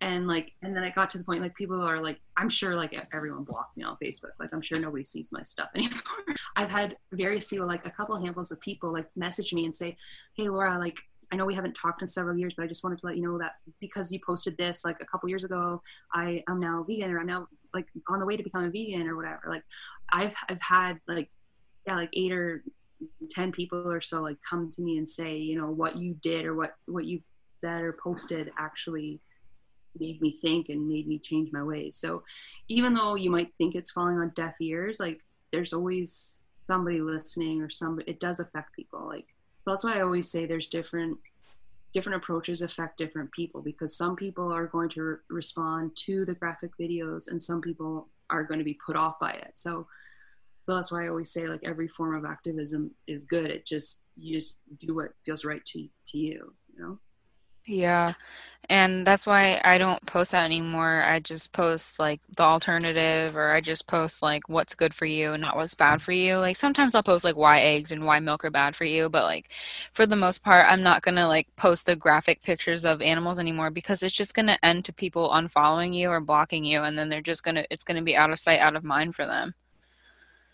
[0.01, 2.77] and like and then I got to the point like people are like I'm sure
[2.77, 4.31] like everyone blocked me on Facebook.
[4.39, 6.01] Like I'm sure nobody sees my stuff anymore.
[6.57, 9.97] I've had various people like a couple handfuls of people like message me and say,
[10.37, 10.99] Hey Laura, like
[11.33, 13.23] I know we haven't talked in several years, but I just wanted to let you
[13.23, 15.81] know that because you posted this like a couple years ago,
[16.13, 19.07] I am now vegan or I'm now like on the way to become a vegan
[19.09, 19.43] or whatever.
[19.49, 19.65] Like
[20.13, 21.31] I've I've had like
[21.87, 22.63] yeah like eight or
[23.31, 26.45] ten people or so like come to me and say you know what you did
[26.45, 27.21] or what what you
[27.61, 29.21] said or posted actually
[29.99, 31.97] made me think and made me change my ways.
[31.97, 32.23] So
[32.69, 35.21] even though you might think it's falling on deaf ears, like
[35.53, 39.07] there's always somebody listening or somebody it does affect people.
[39.07, 39.27] Like
[39.65, 41.19] so that's why I always say there's different
[41.93, 46.35] different approaches affect different people because some people are going to re- respond to the
[46.35, 49.53] graphic videos and some people are going to be put off by it.
[49.55, 49.87] So
[50.69, 53.51] so that's why I always say like every form of activism is good.
[53.51, 56.99] It just you just do what feels right to to you, you know.
[57.67, 58.15] Yeah.
[58.69, 61.03] And that's why I don't post that anymore.
[61.03, 65.33] I just post like the alternative or I just post like what's good for you
[65.33, 66.39] and not what's bad for you.
[66.39, 69.25] Like sometimes I'll post like why eggs and why milk are bad for you, but
[69.25, 69.51] like
[69.93, 73.39] for the most part I'm not going to like post the graphic pictures of animals
[73.41, 76.97] anymore because it's just going to end to people unfollowing you or blocking you and
[76.97, 79.15] then they're just going to it's going to be out of sight out of mind
[79.17, 79.55] for them.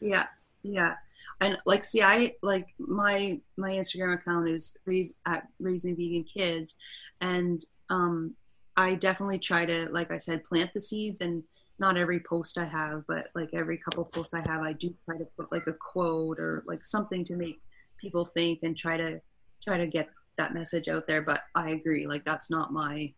[0.00, 0.26] Yeah.
[0.62, 0.94] Yeah
[1.40, 6.76] and like see i like my my instagram account is raise, at raising vegan kids.
[7.20, 8.34] And um
[8.76, 11.20] i definitely try to like i said plant the seeds.
[11.20, 11.42] And
[11.80, 15.16] not every post i have but like every couple posts i have i do try
[15.16, 17.60] to put like a quote or like something to make
[18.00, 19.20] people think and try to
[19.62, 21.22] try to get that message out there.
[21.22, 23.12] But i agree like that's not my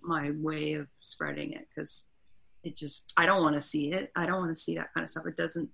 [0.00, 2.06] my way of spreading it because
[2.64, 4.10] it just i don't want to see it.
[4.16, 5.26] I don't want to see that kind of stuff.
[5.26, 5.68] It doesn't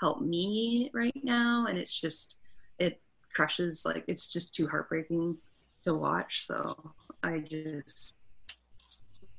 [0.00, 2.36] help me right now and it's just
[2.78, 3.00] it
[3.34, 5.36] crushes like it's just too heartbreaking
[5.84, 8.16] to watch so i just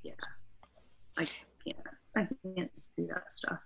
[0.08, 0.13] yeah,
[1.17, 1.28] I
[1.65, 1.78] can't.
[2.15, 3.60] I can't see that stuff.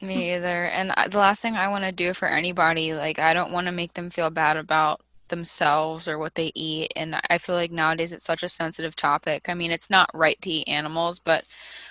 [0.00, 0.66] Me either.
[0.66, 3.72] And the last thing I want to do for anybody, like, I don't want to
[3.72, 6.92] make them feel bad about themselves or what they eat.
[6.94, 9.48] And I feel like nowadays it's such a sensitive topic.
[9.48, 11.44] I mean, it's not right to eat animals, but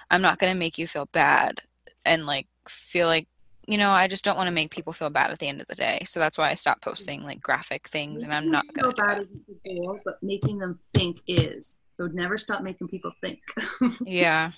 [0.09, 1.61] I'm not going to make you feel bad
[2.05, 3.27] and, like, feel like,
[3.67, 5.67] you know, I just don't want to make people feel bad at the end of
[5.67, 6.03] the day.
[6.07, 9.05] So that's why I stopped posting, like, graphic things, and I'm not going to feel
[9.05, 11.81] bad isn't the goal, but making them think is.
[11.99, 13.39] So never stop making people think.
[14.01, 14.51] Yeah.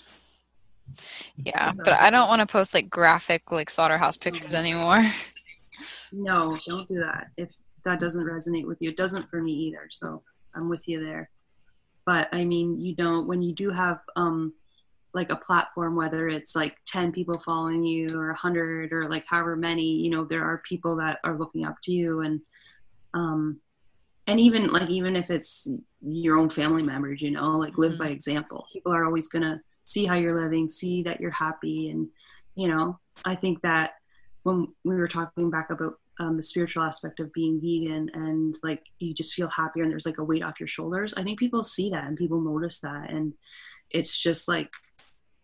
[1.38, 1.72] Yeah.
[1.78, 5.04] But I don't want to post, like, graphic, like, slaughterhouse pictures anymore.
[6.12, 7.28] no, don't do that.
[7.36, 7.50] If
[7.86, 9.88] that doesn't resonate with you, it doesn't for me either.
[9.89, 10.22] So
[10.54, 11.30] I'm with you there.
[12.06, 14.54] But I mean, you don't when you do have um
[15.13, 19.26] like a platform, whether it's like ten people following you or a hundred or like
[19.28, 22.41] however many, you know, there are people that are looking up to you and
[23.13, 23.60] um
[24.28, 25.67] and even like even if it's
[26.02, 28.00] your own family members, you know, like live Mhm.
[28.00, 28.67] by example.
[28.72, 32.08] People are always gonna see how you're living, see that you're happy and
[32.56, 33.93] you know, I think that
[34.43, 38.84] when we were talking back about um, the spiritual aspect of being vegan and like
[39.00, 41.63] you just feel happier and there's like a weight off your shoulders i think people
[41.63, 43.34] see that and people notice that and
[43.91, 44.69] it's just like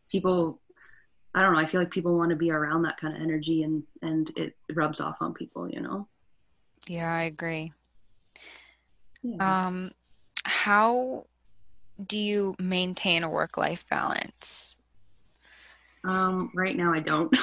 [0.09, 0.59] people
[1.33, 3.63] i don't know i feel like people want to be around that kind of energy
[3.63, 6.07] and and it rubs off on people you know
[6.87, 7.71] Yeah, I agree.
[9.23, 9.67] yeah.
[9.67, 9.91] Um,
[10.43, 11.25] how
[12.05, 14.75] do you maintain a work-life balance?
[16.03, 17.35] Um, right now I don't.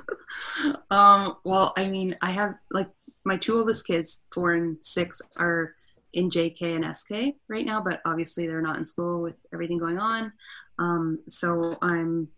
[0.90, 2.88] um, well, I mean, I have like
[3.24, 5.74] my two oldest kids, four and six, are
[6.14, 9.98] in JK and SK right now, but obviously they're not in school with everything going
[9.98, 10.32] on.
[10.78, 12.28] Um, so I'm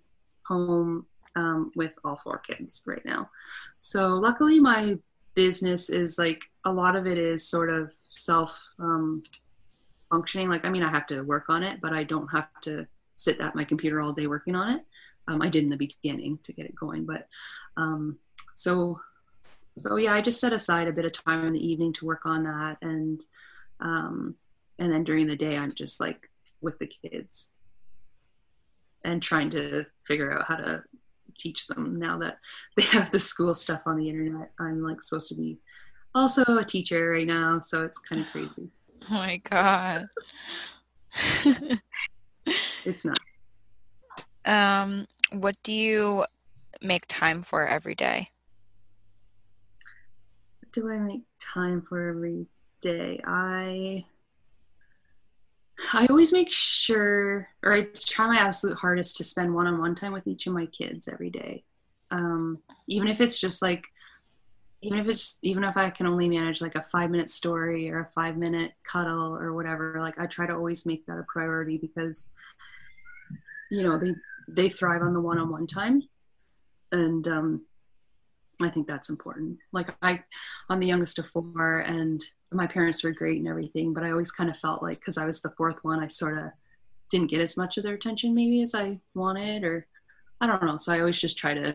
[0.46, 3.30] home um, with all four kids right now.
[3.78, 4.96] So luckily, my
[5.34, 9.22] business is like a lot of it is sort of self um,
[10.10, 10.48] functioning.
[10.48, 13.40] Like, I mean, I have to work on it, but I don't have to sit
[13.40, 14.82] at my computer all day working on it.
[15.26, 17.26] Um, I did in the beginning to get it going, but
[17.76, 18.18] um,
[18.54, 19.00] so
[19.76, 22.26] so yeah, I just set aside a bit of time in the evening to work
[22.26, 23.24] on that, and
[23.80, 24.36] um,
[24.78, 27.50] and then during the day, I'm just like with the kids
[29.04, 30.82] and trying to figure out how to
[31.38, 32.38] teach them now that
[32.76, 34.50] they have the school stuff on the internet.
[34.58, 35.58] I'm like supposed to be
[36.14, 38.68] also a teacher right now, so it's kind of crazy.
[39.10, 40.08] Oh my God.
[42.84, 43.18] It's not.
[44.44, 46.24] Um, what do you
[46.82, 48.28] make time for every day?
[50.60, 52.46] What do I make time for every
[52.80, 53.20] day?
[53.26, 54.04] I
[55.92, 60.26] I always make sure, or I try my absolute hardest to spend one-on-one time with
[60.26, 61.64] each of my kids every day.
[62.10, 63.84] Um, even if it's just like,
[64.82, 68.10] even if it's even if I can only manage like a five-minute story or a
[68.14, 72.34] five-minute cuddle or whatever, like I try to always make that a priority because,
[73.70, 74.14] you know, they
[74.48, 76.02] they thrive on the one-on-one time,
[76.92, 77.62] and um,
[78.60, 79.58] I think that's important.
[79.72, 80.22] Like I,
[80.68, 84.30] I'm the youngest of four, and my parents were great and everything, but I always
[84.30, 86.44] kind of felt like because I was the fourth one, I sort of
[87.10, 89.86] didn't get as much of their attention maybe as I wanted, or
[90.40, 90.76] I don't know.
[90.76, 91.74] So I always just try to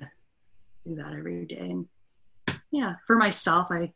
[0.86, 1.58] do that every day.
[1.58, 1.88] And
[2.72, 3.94] yeah, for myself, I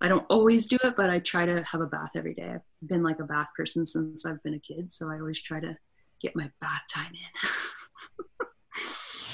[0.00, 2.50] I don't always do it, but I try to have a bath every day.
[2.54, 5.58] I've been like a bath person since I've been a kid, so I always try
[5.60, 5.76] to
[6.20, 7.12] get my bath time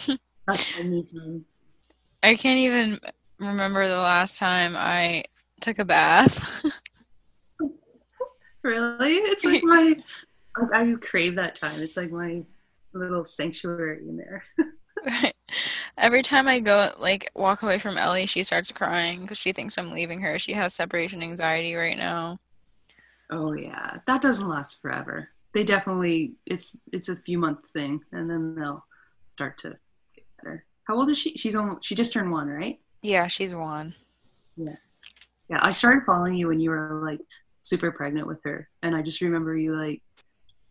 [0.09, 0.19] in.
[0.47, 1.45] That's my me.
[2.23, 3.01] I can't even
[3.39, 5.25] remember the last time I
[5.61, 6.65] took a bath.
[8.65, 9.17] Really?
[9.17, 9.97] It's like my
[10.73, 11.81] I crave that time.
[11.83, 12.45] It's like my
[12.93, 14.45] little sanctuary in there.
[15.99, 19.77] Every time I go, like, walk away from Ellie, she starts crying because she thinks
[19.77, 20.39] I'm leaving her.
[20.39, 22.39] She has separation anxiety right now.
[23.31, 23.99] Oh yeah.
[24.07, 25.29] That doesn't last forever.
[25.55, 28.85] They definitely it's it's a few month thing and then they'll
[29.35, 29.77] start to.
[30.85, 31.37] How old is she?
[31.37, 32.81] She's almost she just turned one, right?
[33.03, 33.95] Yeah, she's one.
[34.57, 34.77] Yeah,
[35.49, 35.59] yeah.
[35.63, 37.21] I started following you when you were like
[37.63, 40.03] super pregnant with her, and I just remember you like,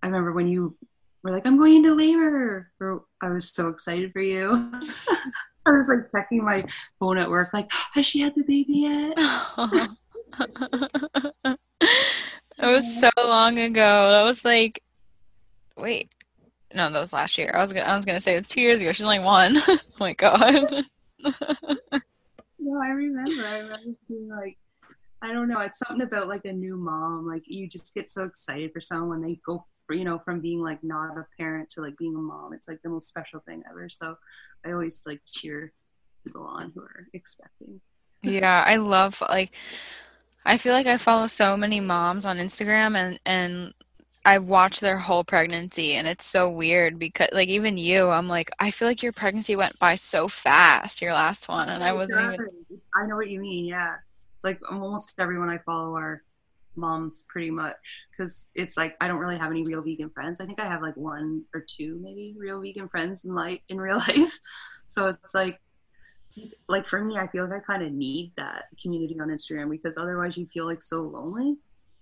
[0.04, 0.76] I remember when you
[1.24, 4.50] were like, "I'm going into labor," or I was so excited for you.
[5.66, 6.66] I was like checking my
[7.00, 9.18] phone at work, like, "Has she had the baby yet?"
[12.62, 14.12] It was so long ago.
[14.12, 14.84] That was like,
[15.76, 16.10] wait,
[16.74, 17.52] no, that was last year.
[17.54, 18.92] I was gonna, I was gonna say it's two years ago.
[18.92, 19.58] She's only one.
[19.68, 20.86] Oh my God.
[22.60, 23.46] No, I remember.
[23.46, 24.58] I remember being like,
[25.22, 25.60] I don't know.
[25.60, 27.28] It's something about like a new mom.
[27.28, 30.42] Like you just get so excited for someone when they go, for, you know, from
[30.42, 32.54] being like not a parent to like being a mom.
[32.54, 33.90] It's like the most special thing ever.
[33.90, 34.16] So
[34.66, 35.74] I always like cheer
[36.24, 37.82] people on who are expecting.
[38.24, 39.52] Yeah, I love like
[40.46, 43.74] I feel like I follow so many moms on Instagram and and
[44.24, 48.52] I watched their whole pregnancy and it's so weird because like even you, I'm like,
[48.60, 52.34] I feel like your pregnancy went by so fast, your last one, and I wasn't
[52.34, 52.48] even
[52.96, 53.96] I know what you mean, yeah.
[54.44, 56.22] Like almost everyone I follow are
[56.76, 57.76] moms pretty much
[58.12, 60.40] because it's like I don't really have any real vegan friends.
[60.40, 63.80] I think I have like one or two maybe real vegan friends in life in
[63.80, 64.38] real life.
[64.86, 65.60] So it's like
[66.68, 69.98] like for me, I feel like I kind of need that community on Instagram because
[69.98, 71.58] otherwise you feel like so lonely.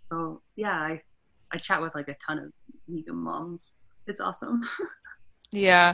[0.10, 1.02] So yeah, I
[1.52, 2.52] I chat with like a ton of
[2.88, 3.74] vegan moms.
[4.08, 4.64] It's awesome.
[5.52, 5.94] yeah.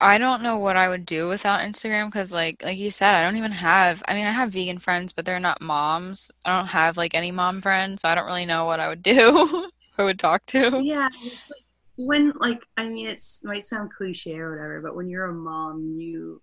[0.00, 3.22] I don't know what I would do without Instagram because, like, like you said, I
[3.22, 4.02] don't even have.
[4.06, 6.30] I mean, I have vegan friends, but they're not moms.
[6.44, 9.02] I don't have like any mom friends, so I don't really know what I would
[9.02, 9.70] do.
[9.98, 10.80] I would talk to.
[10.84, 11.08] Yeah,
[11.48, 11.62] like,
[11.96, 15.96] when like I mean, it might sound cliche or whatever, but when you're a mom,
[15.98, 16.40] you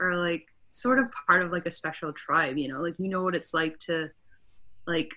[0.00, 2.58] are like sort of part of like a special tribe.
[2.58, 4.10] You know, like you know what it's like to
[4.86, 5.10] like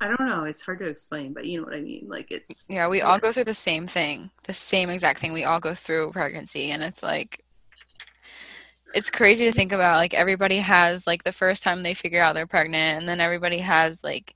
[0.00, 0.44] I don't know.
[0.44, 2.06] It's hard to explain, but you know what I mean.
[2.08, 5.32] Like it's yeah, we all go through the same thing, the same exact thing.
[5.32, 7.42] We all go through pregnancy, and it's like
[8.94, 9.96] it's crazy to think about.
[9.96, 13.58] Like everybody has like the first time they figure out they're pregnant, and then everybody
[13.58, 14.34] has like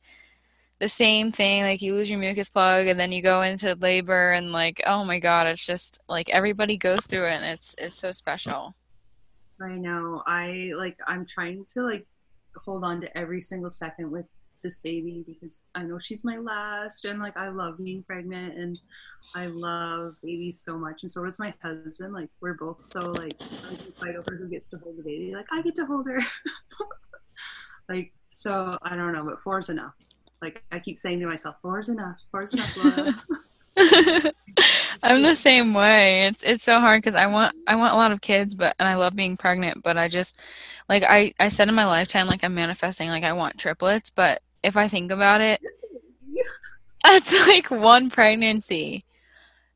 [0.79, 1.63] the same thing.
[1.63, 5.05] Like you lose your mucus plug, and then you go into labor, and like oh
[5.05, 8.75] my god, it's just like everybody goes through it, and it's it's so special.
[9.61, 10.23] I know.
[10.27, 10.97] I like.
[11.07, 12.07] I'm trying to like
[12.65, 14.25] hold on to every single second with
[14.63, 18.79] this baby because I know she's my last and like I love being pregnant and
[19.35, 22.13] I love babies so much and so does my husband.
[22.13, 23.41] Like we're both so like
[23.99, 25.35] fight over who gets to hold the baby.
[25.35, 26.21] Like I get to hold her.
[27.89, 29.95] like so I don't know, but four is enough.
[30.43, 32.17] Like I keep saying to myself, four is enough.
[32.31, 33.25] Four is enough.
[35.03, 36.27] I'm the same way.
[36.27, 38.89] It's it's so hard because I want I want a lot of kids, but and
[38.89, 40.39] I love being pregnant, but I just
[40.89, 44.43] like I I said in my lifetime like I'm manifesting like I want triplets, but
[44.63, 45.61] if I think about it.
[47.05, 49.01] That's like one pregnancy.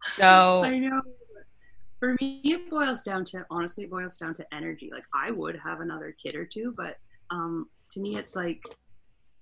[0.03, 1.01] So I know.
[1.99, 4.91] For me, it boils down to honestly, it boils down to energy.
[4.93, 6.99] Like I would have another kid or two, but
[7.31, 8.63] um, to me, it's like,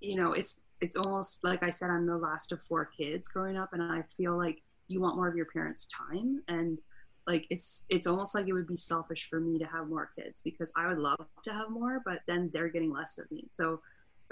[0.01, 3.57] you know, it's it's almost like I said, I'm the last of four kids growing
[3.57, 6.79] up, and I feel like you want more of your parents' time, and
[7.27, 10.41] like it's it's almost like it would be selfish for me to have more kids
[10.43, 13.47] because I would love to have more, but then they're getting less of me.
[13.51, 13.81] So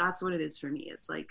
[0.01, 0.91] that's what it is for me.
[0.93, 1.29] It's like,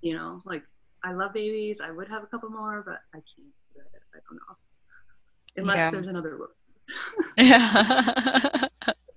[0.00, 0.62] you know, like
[1.02, 1.80] I love babies.
[1.80, 4.02] I would have a couple more, but I can't do it.
[4.14, 4.56] I don't know.
[5.56, 5.90] Unless yeah.
[5.90, 6.38] there's another
[7.36, 8.68] yeah.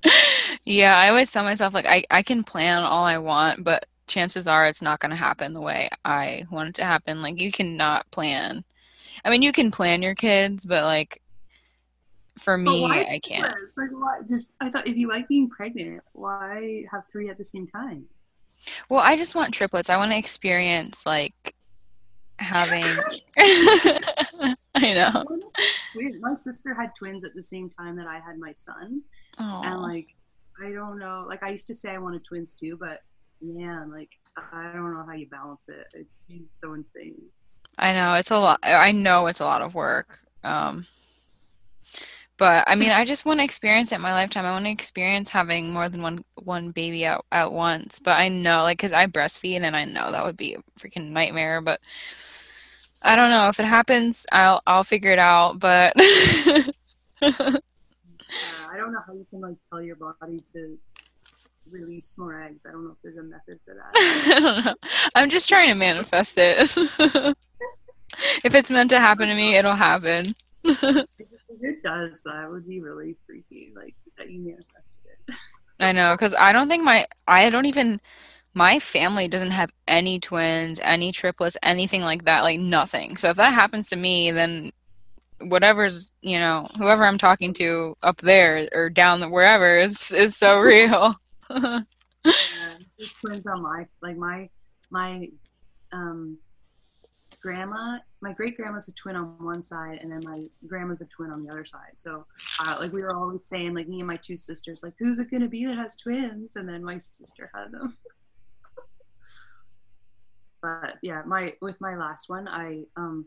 [0.65, 4.47] yeah, I always tell myself like I, I can plan all I want, but chances
[4.47, 7.21] are it's not gonna happen the way I want it to happen.
[7.21, 8.63] Like you cannot plan.
[9.23, 11.21] I mean you can plan your kids, but like
[12.39, 13.43] for me I can't.
[13.77, 17.43] Like why just I thought if you like being pregnant, why have three at the
[17.43, 18.05] same time?
[18.89, 19.89] Well, I just want triplets.
[19.89, 21.55] I want to experience like
[22.37, 22.85] having.
[24.75, 25.25] I know.
[26.19, 29.01] My sister had twins at the same time that I had my son,
[29.39, 29.65] Aww.
[29.65, 30.07] and like
[30.63, 31.25] I don't know.
[31.27, 33.01] Like I used to say I wanted twins too, but
[33.41, 35.87] man, like I don't know how you balance it.
[36.29, 37.15] It's so insane.
[37.77, 38.59] I know it's a lot.
[38.63, 40.19] I know it's a lot of work.
[40.43, 40.85] Um,
[42.39, 44.45] but I mean, I just want to experience it in my lifetime.
[44.45, 47.99] I want to experience having more than one one baby at at once.
[47.99, 51.11] But I know, like, because I breastfeed, and I know that would be a freaking
[51.11, 51.61] nightmare.
[51.61, 51.81] But
[53.03, 54.25] I don't know if it happens.
[54.31, 55.59] I'll I'll figure it out.
[55.59, 56.63] But yeah,
[57.21, 60.77] I don't know how you can like tell your body to
[61.69, 62.65] release more eggs.
[62.65, 63.91] I don't know if there's a method for that.
[64.35, 64.75] I don't know.
[65.13, 66.57] I'm just trying to manifest it.
[68.43, 70.33] if it's meant to happen to me, it'll happen
[70.63, 73.71] it does, that would be really freaky.
[73.75, 74.97] Like that you manifested
[75.27, 75.35] it.
[75.79, 78.01] I know, because I don't think my I don't even
[78.53, 83.15] my family doesn't have any twins, any triplets, anything like that, like nothing.
[83.17, 84.71] So if that happens to me, then
[85.41, 90.59] whatever's you know whoever I'm talking to up there or down wherever is is so
[90.59, 91.15] real.
[91.49, 91.79] yeah,
[93.21, 94.49] twins on my like my
[94.89, 95.27] my
[95.91, 96.37] um
[97.41, 101.31] grandma, my great grandma's a twin on one side, and then my grandma's a twin
[101.31, 101.93] on the other side.
[101.95, 102.25] So,
[102.59, 105.31] uh, like we were always saying, like me and my two sisters, like who's it
[105.31, 106.55] gonna be that has twins?
[106.55, 107.97] And then my sister had them.
[110.61, 113.25] but yeah, my with my last one, I um,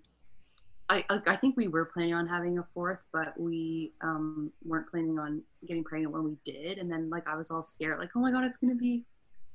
[0.89, 5.19] I I think we were planning on having a fourth, but we um weren't planning
[5.19, 6.79] on getting pregnant when we did.
[6.79, 9.05] And then like I was all scared, like oh my god, it's gonna be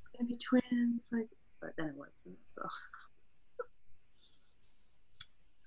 [0.02, 1.28] it's gonna be twins, like.
[1.60, 2.38] But then it wasn't.
[2.46, 2.62] So.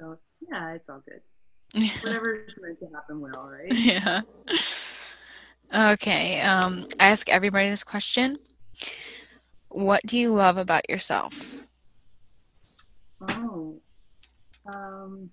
[0.01, 0.19] So
[0.51, 1.21] yeah, it's all good.
[2.03, 3.73] Whatever's meant to happen will, right?
[3.75, 4.23] Yeah.
[5.73, 6.41] Okay.
[6.41, 8.39] Um, I ask everybody this question.
[9.69, 11.57] What do you love about yourself?
[13.31, 13.79] Oh.
[14.67, 15.31] Um,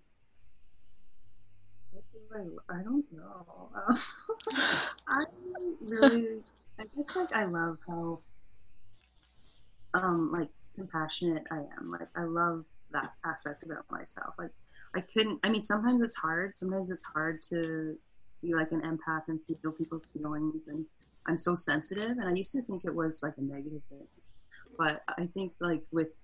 [1.93, 3.69] do I, I don't know.
[5.07, 5.23] I
[5.81, 6.41] really,
[6.79, 8.19] I guess like I love how,
[9.93, 11.89] um, like compassionate I am.
[11.89, 14.35] Like I love that aspect about myself.
[14.37, 14.51] Like
[14.95, 15.39] I couldn't.
[15.43, 16.57] I mean, sometimes it's hard.
[16.57, 17.97] Sometimes it's hard to
[18.41, 20.67] be like an empath and feel people's feelings.
[20.67, 20.85] And
[21.27, 24.07] I'm so sensitive, and I used to think it was like a negative thing.
[24.77, 26.15] But I think like with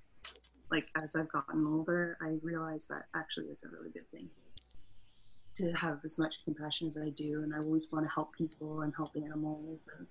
[0.71, 4.29] like as I've gotten older, I realize that actually is a really good thing
[5.55, 8.81] to have as much compassion as I do, and I always want to help people
[8.81, 10.07] and help animals, and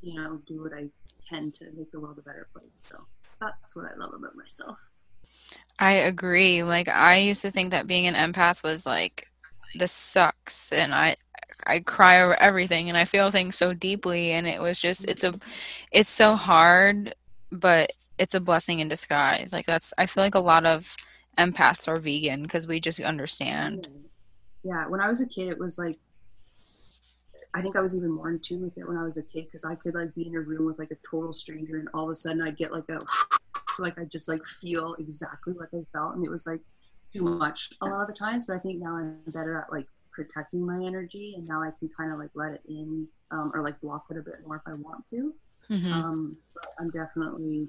[0.00, 0.86] you know, do what I
[1.28, 2.64] can to make the world a better place.
[2.76, 3.04] So
[3.40, 4.78] that's what I love about myself.
[5.78, 6.62] I agree.
[6.62, 9.26] Like I used to think that being an empath was like
[9.74, 11.16] this sucks and I
[11.66, 15.24] I cry over everything and I feel things so deeply and it was just it's
[15.24, 15.34] a
[15.90, 17.14] it's so hard
[17.50, 19.52] but it's a blessing in disguise.
[19.52, 20.94] Like that's I feel like a lot of
[21.38, 23.88] empaths are vegan because we just understand.
[24.62, 25.98] Yeah, when I was a kid it was like
[27.54, 29.46] I think I was even more in tune with it when I was a kid
[29.46, 32.04] because I could like be in a room with like a total stranger and all
[32.04, 33.00] of a sudden I'd get like a
[33.78, 36.60] like I just like feel exactly what they felt and it was like
[37.12, 39.86] too much a lot of the times but I think now I'm better at like
[40.12, 43.64] protecting my energy and now I can kind of like let it in um, or
[43.64, 45.34] like block it a bit more if I want to
[45.68, 45.92] mm-hmm.
[45.92, 46.36] um,
[46.78, 47.68] I'm definitely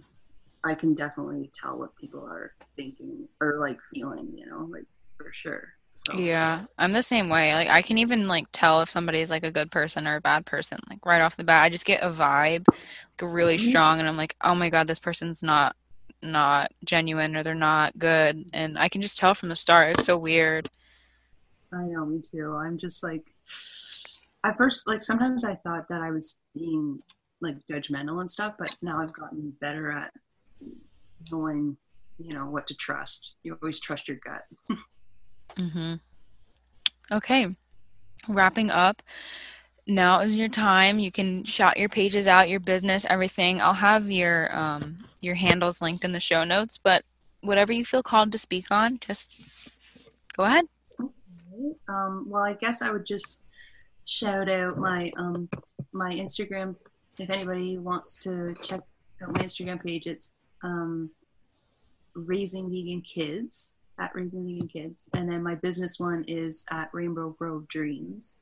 [0.64, 4.86] I can definitely tell what people are thinking or like feeling you know like
[5.18, 6.18] for sure so.
[6.18, 7.54] Yeah, I'm the same way.
[7.54, 10.46] Like I can even like tell if somebody's like a good person or a bad
[10.46, 11.64] person like right off the bat.
[11.64, 12.78] I just get a vibe like
[13.22, 15.76] really strong and I'm like, "Oh my god, this person's not
[16.22, 20.06] not genuine or they're not good and i can just tell from the start it's
[20.06, 20.70] so weird
[21.74, 23.24] i know me too i'm just like
[24.44, 27.00] at first like sometimes i thought that i was being
[27.42, 30.12] like judgmental and stuff but now i've gotten better at
[31.32, 31.76] knowing
[32.20, 34.44] you know what to trust you always trust your gut
[35.56, 36.00] mhm
[37.12, 37.48] okay.
[38.28, 39.02] Wrapping up.
[39.88, 41.00] Now is your time.
[41.00, 43.62] You can shout your pages out your business everything.
[43.62, 47.04] I'll have your um your handles linked in the show notes, but
[47.42, 49.32] whatever you feel called to speak on, just
[50.38, 50.66] go ahead.
[51.90, 53.46] Um, well, I guess I would just
[54.06, 55.50] shout out my um,
[55.92, 56.76] my Instagram.
[57.20, 58.82] If anybody wants to check
[59.22, 60.34] out my Instagram page, it's
[60.64, 61.12] um,
[62.16, 67.30] Raising Vegan Kids at Raising Vegan Kids, and then my business one is at Rainbow
[67.38, 68.40] Grove Dreams.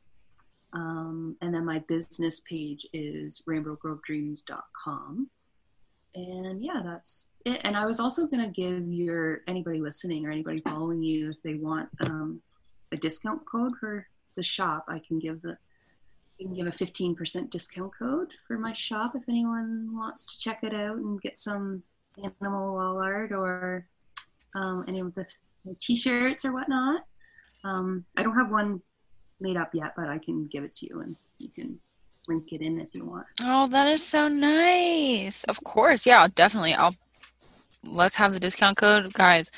[0.73, 5.29] Um, and then my business page is rainbowgrovedreams.com
[6.15, 7.61] and yeah that's it.
[7.63, 11.41] And i was also going to give your anybody listening or anybody following you if
[11.43, 12.41] they want um,
[12.91, 15.57] a discount code for the shop i can give the
[16.39, 20.73] can give a 15% discount code for my shop if anyone wants to check it
[20.73, 21.83] out and get some
[22.23, 23.85] animal wall art or
[24.55, 25.25] um, any of the
[25.79, 27.01] t-shirts or whatnot
[27.63, 28.81] um, i don't have one
[29.39, 31.79] made up yet but i can give it to you and you can
[32.29, 33.25] link it in if you want.
[33.41, 35.43] Oh, that is so nice.
[35.45, 36.05] Of course.
[36.05, 36.73] Yeah, definitely.
[36.73, 36.95] I'll
[37.83, 39.11] let's have the discount code.
[39.13, 39.51] Guys,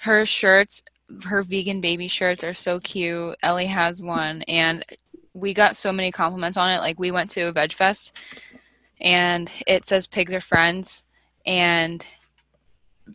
[0.00, 0.84] her shirts,
[1.24, 3.36] her vegan baby shirts are so cute.
[3.42, 4.84] Ellie has one and
[5.32, 6.78] we got so many compliments on it.
[6.78, 8.16] Like we went to a veg fest
[9.00, 11.04] and it says pigs are friends
[11.46, 12.04] and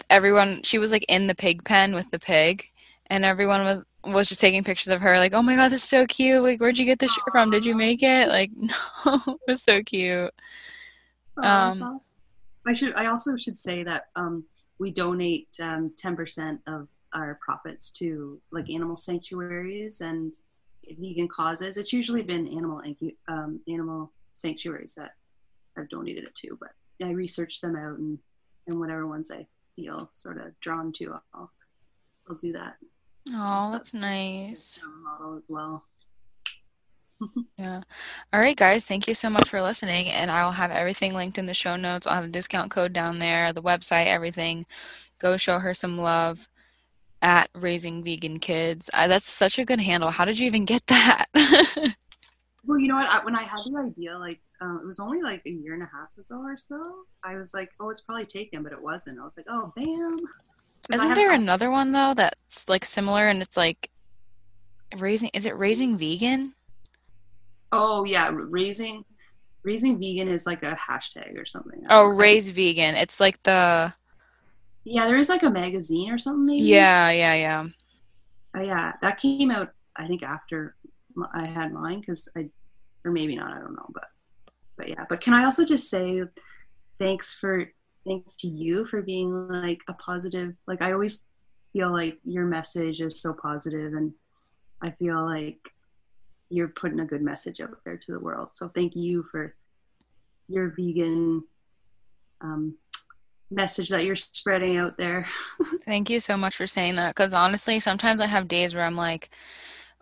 [0.10, 2.70] everyone she was like in the pig pen with the pig
[3.08, 5.90] and everyone was was just taking pictures of her, like, oh my god, this is
[5.90, 6.44] so cute.
[6.44, 7.50] Like, where'd you get this shirt from?
[7.50, 8.28] Did you make it?
[8.28, 8.72] Like, no,
[9.06, 10.34] it was so cute.
[11.38, 12.00] Oh, um, awesome.
[12.68, 12.96] I should.
[12.96, 14.44] I also should say that um,
[14.80, 20.36] we donate um, ten percent of our profits to like animal sanctuaries and
[21.00, 21.78] vegan causes.
[21.78, 22.82] It's usually been animal
[23.28, 25.12] um, animal sanctuaries that
[25.78, 26.72] I've donated it to, but
[27.06, 28.20] I research them out and
[28.68, 29.46] and whatever ones I
[29.76, 31.52] feel sort of drawn to, I'll
[32.30, 32.76] I'll do that.
[33.30, 34.80] Oh, that's nice.
[35.04, 35.84] Model as well.
[37.58, 37.82] yeah.
[38.32, 38.84] All right, guys.
[38.84, 40.10] Thank you so much for listening.
[40.10, 42.06] And I'll have everything linked in the show notes.
[42.06, 44.66] I'll have a discount code down there, the website, everything.
[45.20, 46.48] Go show her some love
[47.22, 48.90] at Raising Vegan Kids.
[48.94, 50.12] I, that's such a good handle.
[50.12, 51.28] How did you even get that?
[52.66, 53.10] well, you know what?
[53.10, 55.84] I, when I had the idea, like, um, it was only like a year and
[55.84, 57.04] a half ago or so.
[57.24, 59.20] I was like, oh, it's probably taken, but it wasn't.
[59.20, 60.18] I was like, oh, bam.
[60.92, 63.90] Isn't there another one though that's like similar and it's like
[64.98, 66.54] raising is it raising vegan?
[67.72, 69.06] Oh yeah, raising
[69.64, 71.86] raising vegan is like a hashtag or something.
[71.90, 72.96] Oh, raise vegan.
[72.96, 73.94] It's like the
[74.84, 76.64] Yeah, there is like a magazine or something maybe.
[76.64, 77.68] Yeah, yeah, yeah.
[78.56, 80.76] Uh, yeah, that came out I think after
[81.34, 82.50] I had mine cuz I
[83.06, 84.08] or maybe not, I don't know, but
[84.78, 86.24] but yeah, but can I also just say
[87.00, 87.70] thanks for
[88.06, 91.26] thanks to you for being like a positive like i always
[91.74, 94.14] feel like your message is so positive and
[94.82, 95.58] I feel like
[96.50, 98.50] you're putting a good message out there to the world.
[98.52, 99.56] So thank you for
[100.48, 101.44] your vegan
[102.42, 102.76] um,
[103.50, 105.26] message that you're spreading out there.
[105.86, 108.98] Thank you so much for saying that because honestly, sometimes I have days where I'm
[108.98, 109.30] like,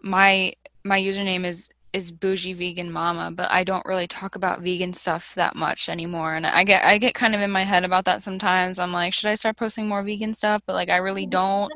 [0.02, 0.54] my
[0.84, 5.36] my username is is boujee vegan mama, but I don't really talk about vegan stuff
[5.36, 6.36] that much anymore.
[6.36, 8.80] And I get I get kind of in my head about that sometimes.
[8.80, 10.62] I'm like, should I start posting more vegan stuff?
[10.66, 11.72] But like I really don't.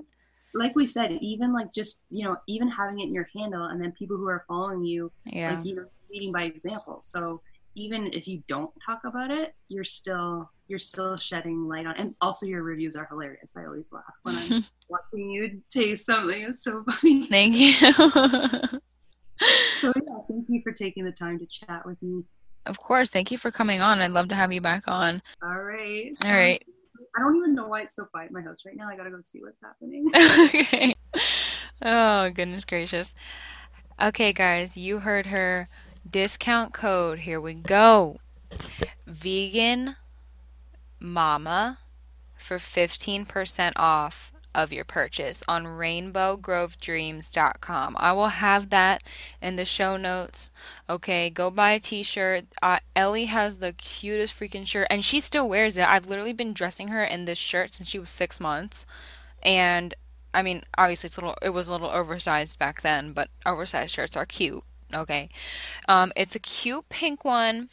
[0.53, 3.81] Like we said, even like just you know, even having it in your handle, and
[3.81, 5.55] then people who are following you, Yeah.
[5.57, 6.99] like you know, leading by example.
[7.01, 7.41] So
[7.75, 11.95] even if you don't talk about it, you're still you're still shedding light on.
[11.97, 13.55] And also, your reviews are hilarious.
[13.57, 16.41] I always laugh when I'm watching you taste something.
[16.41, 17.27] It's so funny.
[17.27, 18.79] Thank you.
[19.81, 22.23] So yeah, thank you for taking the time to chat with me.
[22.65, 23.99] Of course, thank you for coming on.
[23.99, 25.21] I'd love to have you back on.
[25.43, 26.11] All right.
[26.25, 26.63] All right.
[27.15, 28.87] I don't even know why it's so quiet in my house right now.
[28.89, 30.09] I gotta go see what's happening.
[30.45, 30.93] Okay.
[31.81, 33.13] Oh, goodness gracious.
[34.01, 35.69] Okay, guys, you heard her.
[36.09, 37.19] Discount code.
[37.19, 38.17] Here we go.
[39.05, 39.95] Vegan
[40.99, 41.79] Mama
[42.37, 47.95] for 15% off of your purchase on rainbowgrovedreams.com.
[47.99, 49.03] I will have that
[49.41, 50.51] in the show notes.
[50.89, 52.45] Okay, go buy a t-shirt.
[52.63, 55.85] Uh, Ellie has the cutest freaking shirt and she still wears it.
[55.85, 58.87] I've literally been dressing her in this shirt since she was 6 months.
[59.43, 59.93] And
[60.33, 63.93] I mean, obviously it's a little it was a little oversized back then, but oversized
[63.93, 64.63] shirts are cute.
[64.93, 65.29] Okay.
[65.87, 67.69] Um, it's a cute pink one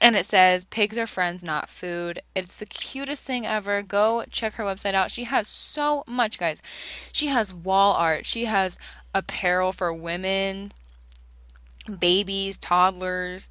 [0.00, 2.22] and it says pigs are friends not food.
[2.34, 3.82] It's the cutest thing ever.
[3.82, 5.10] Go check her website out.
[5.10, 6.62] She has so much guys.
[7.12, 8.24] She has wall art.
[8.26, 8.78] She has
[9.14, 10.72] apparel for women
[11.98, 13.48] babies toddlers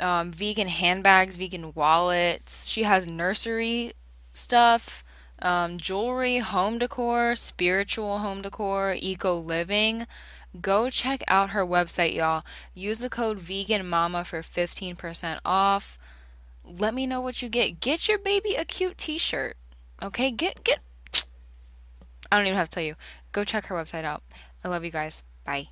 [0.00, 2.66] um, vegan handbags vegan wallets.
[2.66, 3.92] She has nursery
[4.32, 5.04] stuff
[5.40, 10.06] um, jewelry home decor spiritual home decor eco living
[10.60, 12.42] Go check out her website, y'all.
[12.74, 15.98] Use the code Vegan Mama for 15% off.
[16.64, 17.80] Let me know what you get.
[17.80, 19.56] Get your baby a cute t-shirt.
[20.02, 20.30] Okay?
[20.30, 20.80] Get get
[22.30, 22.96] I don't even have to tell you.
[23.32, 24.22] Go check her website out.
[24.64, 25.22] I love you guys.
[25.44, 25.68] Bye.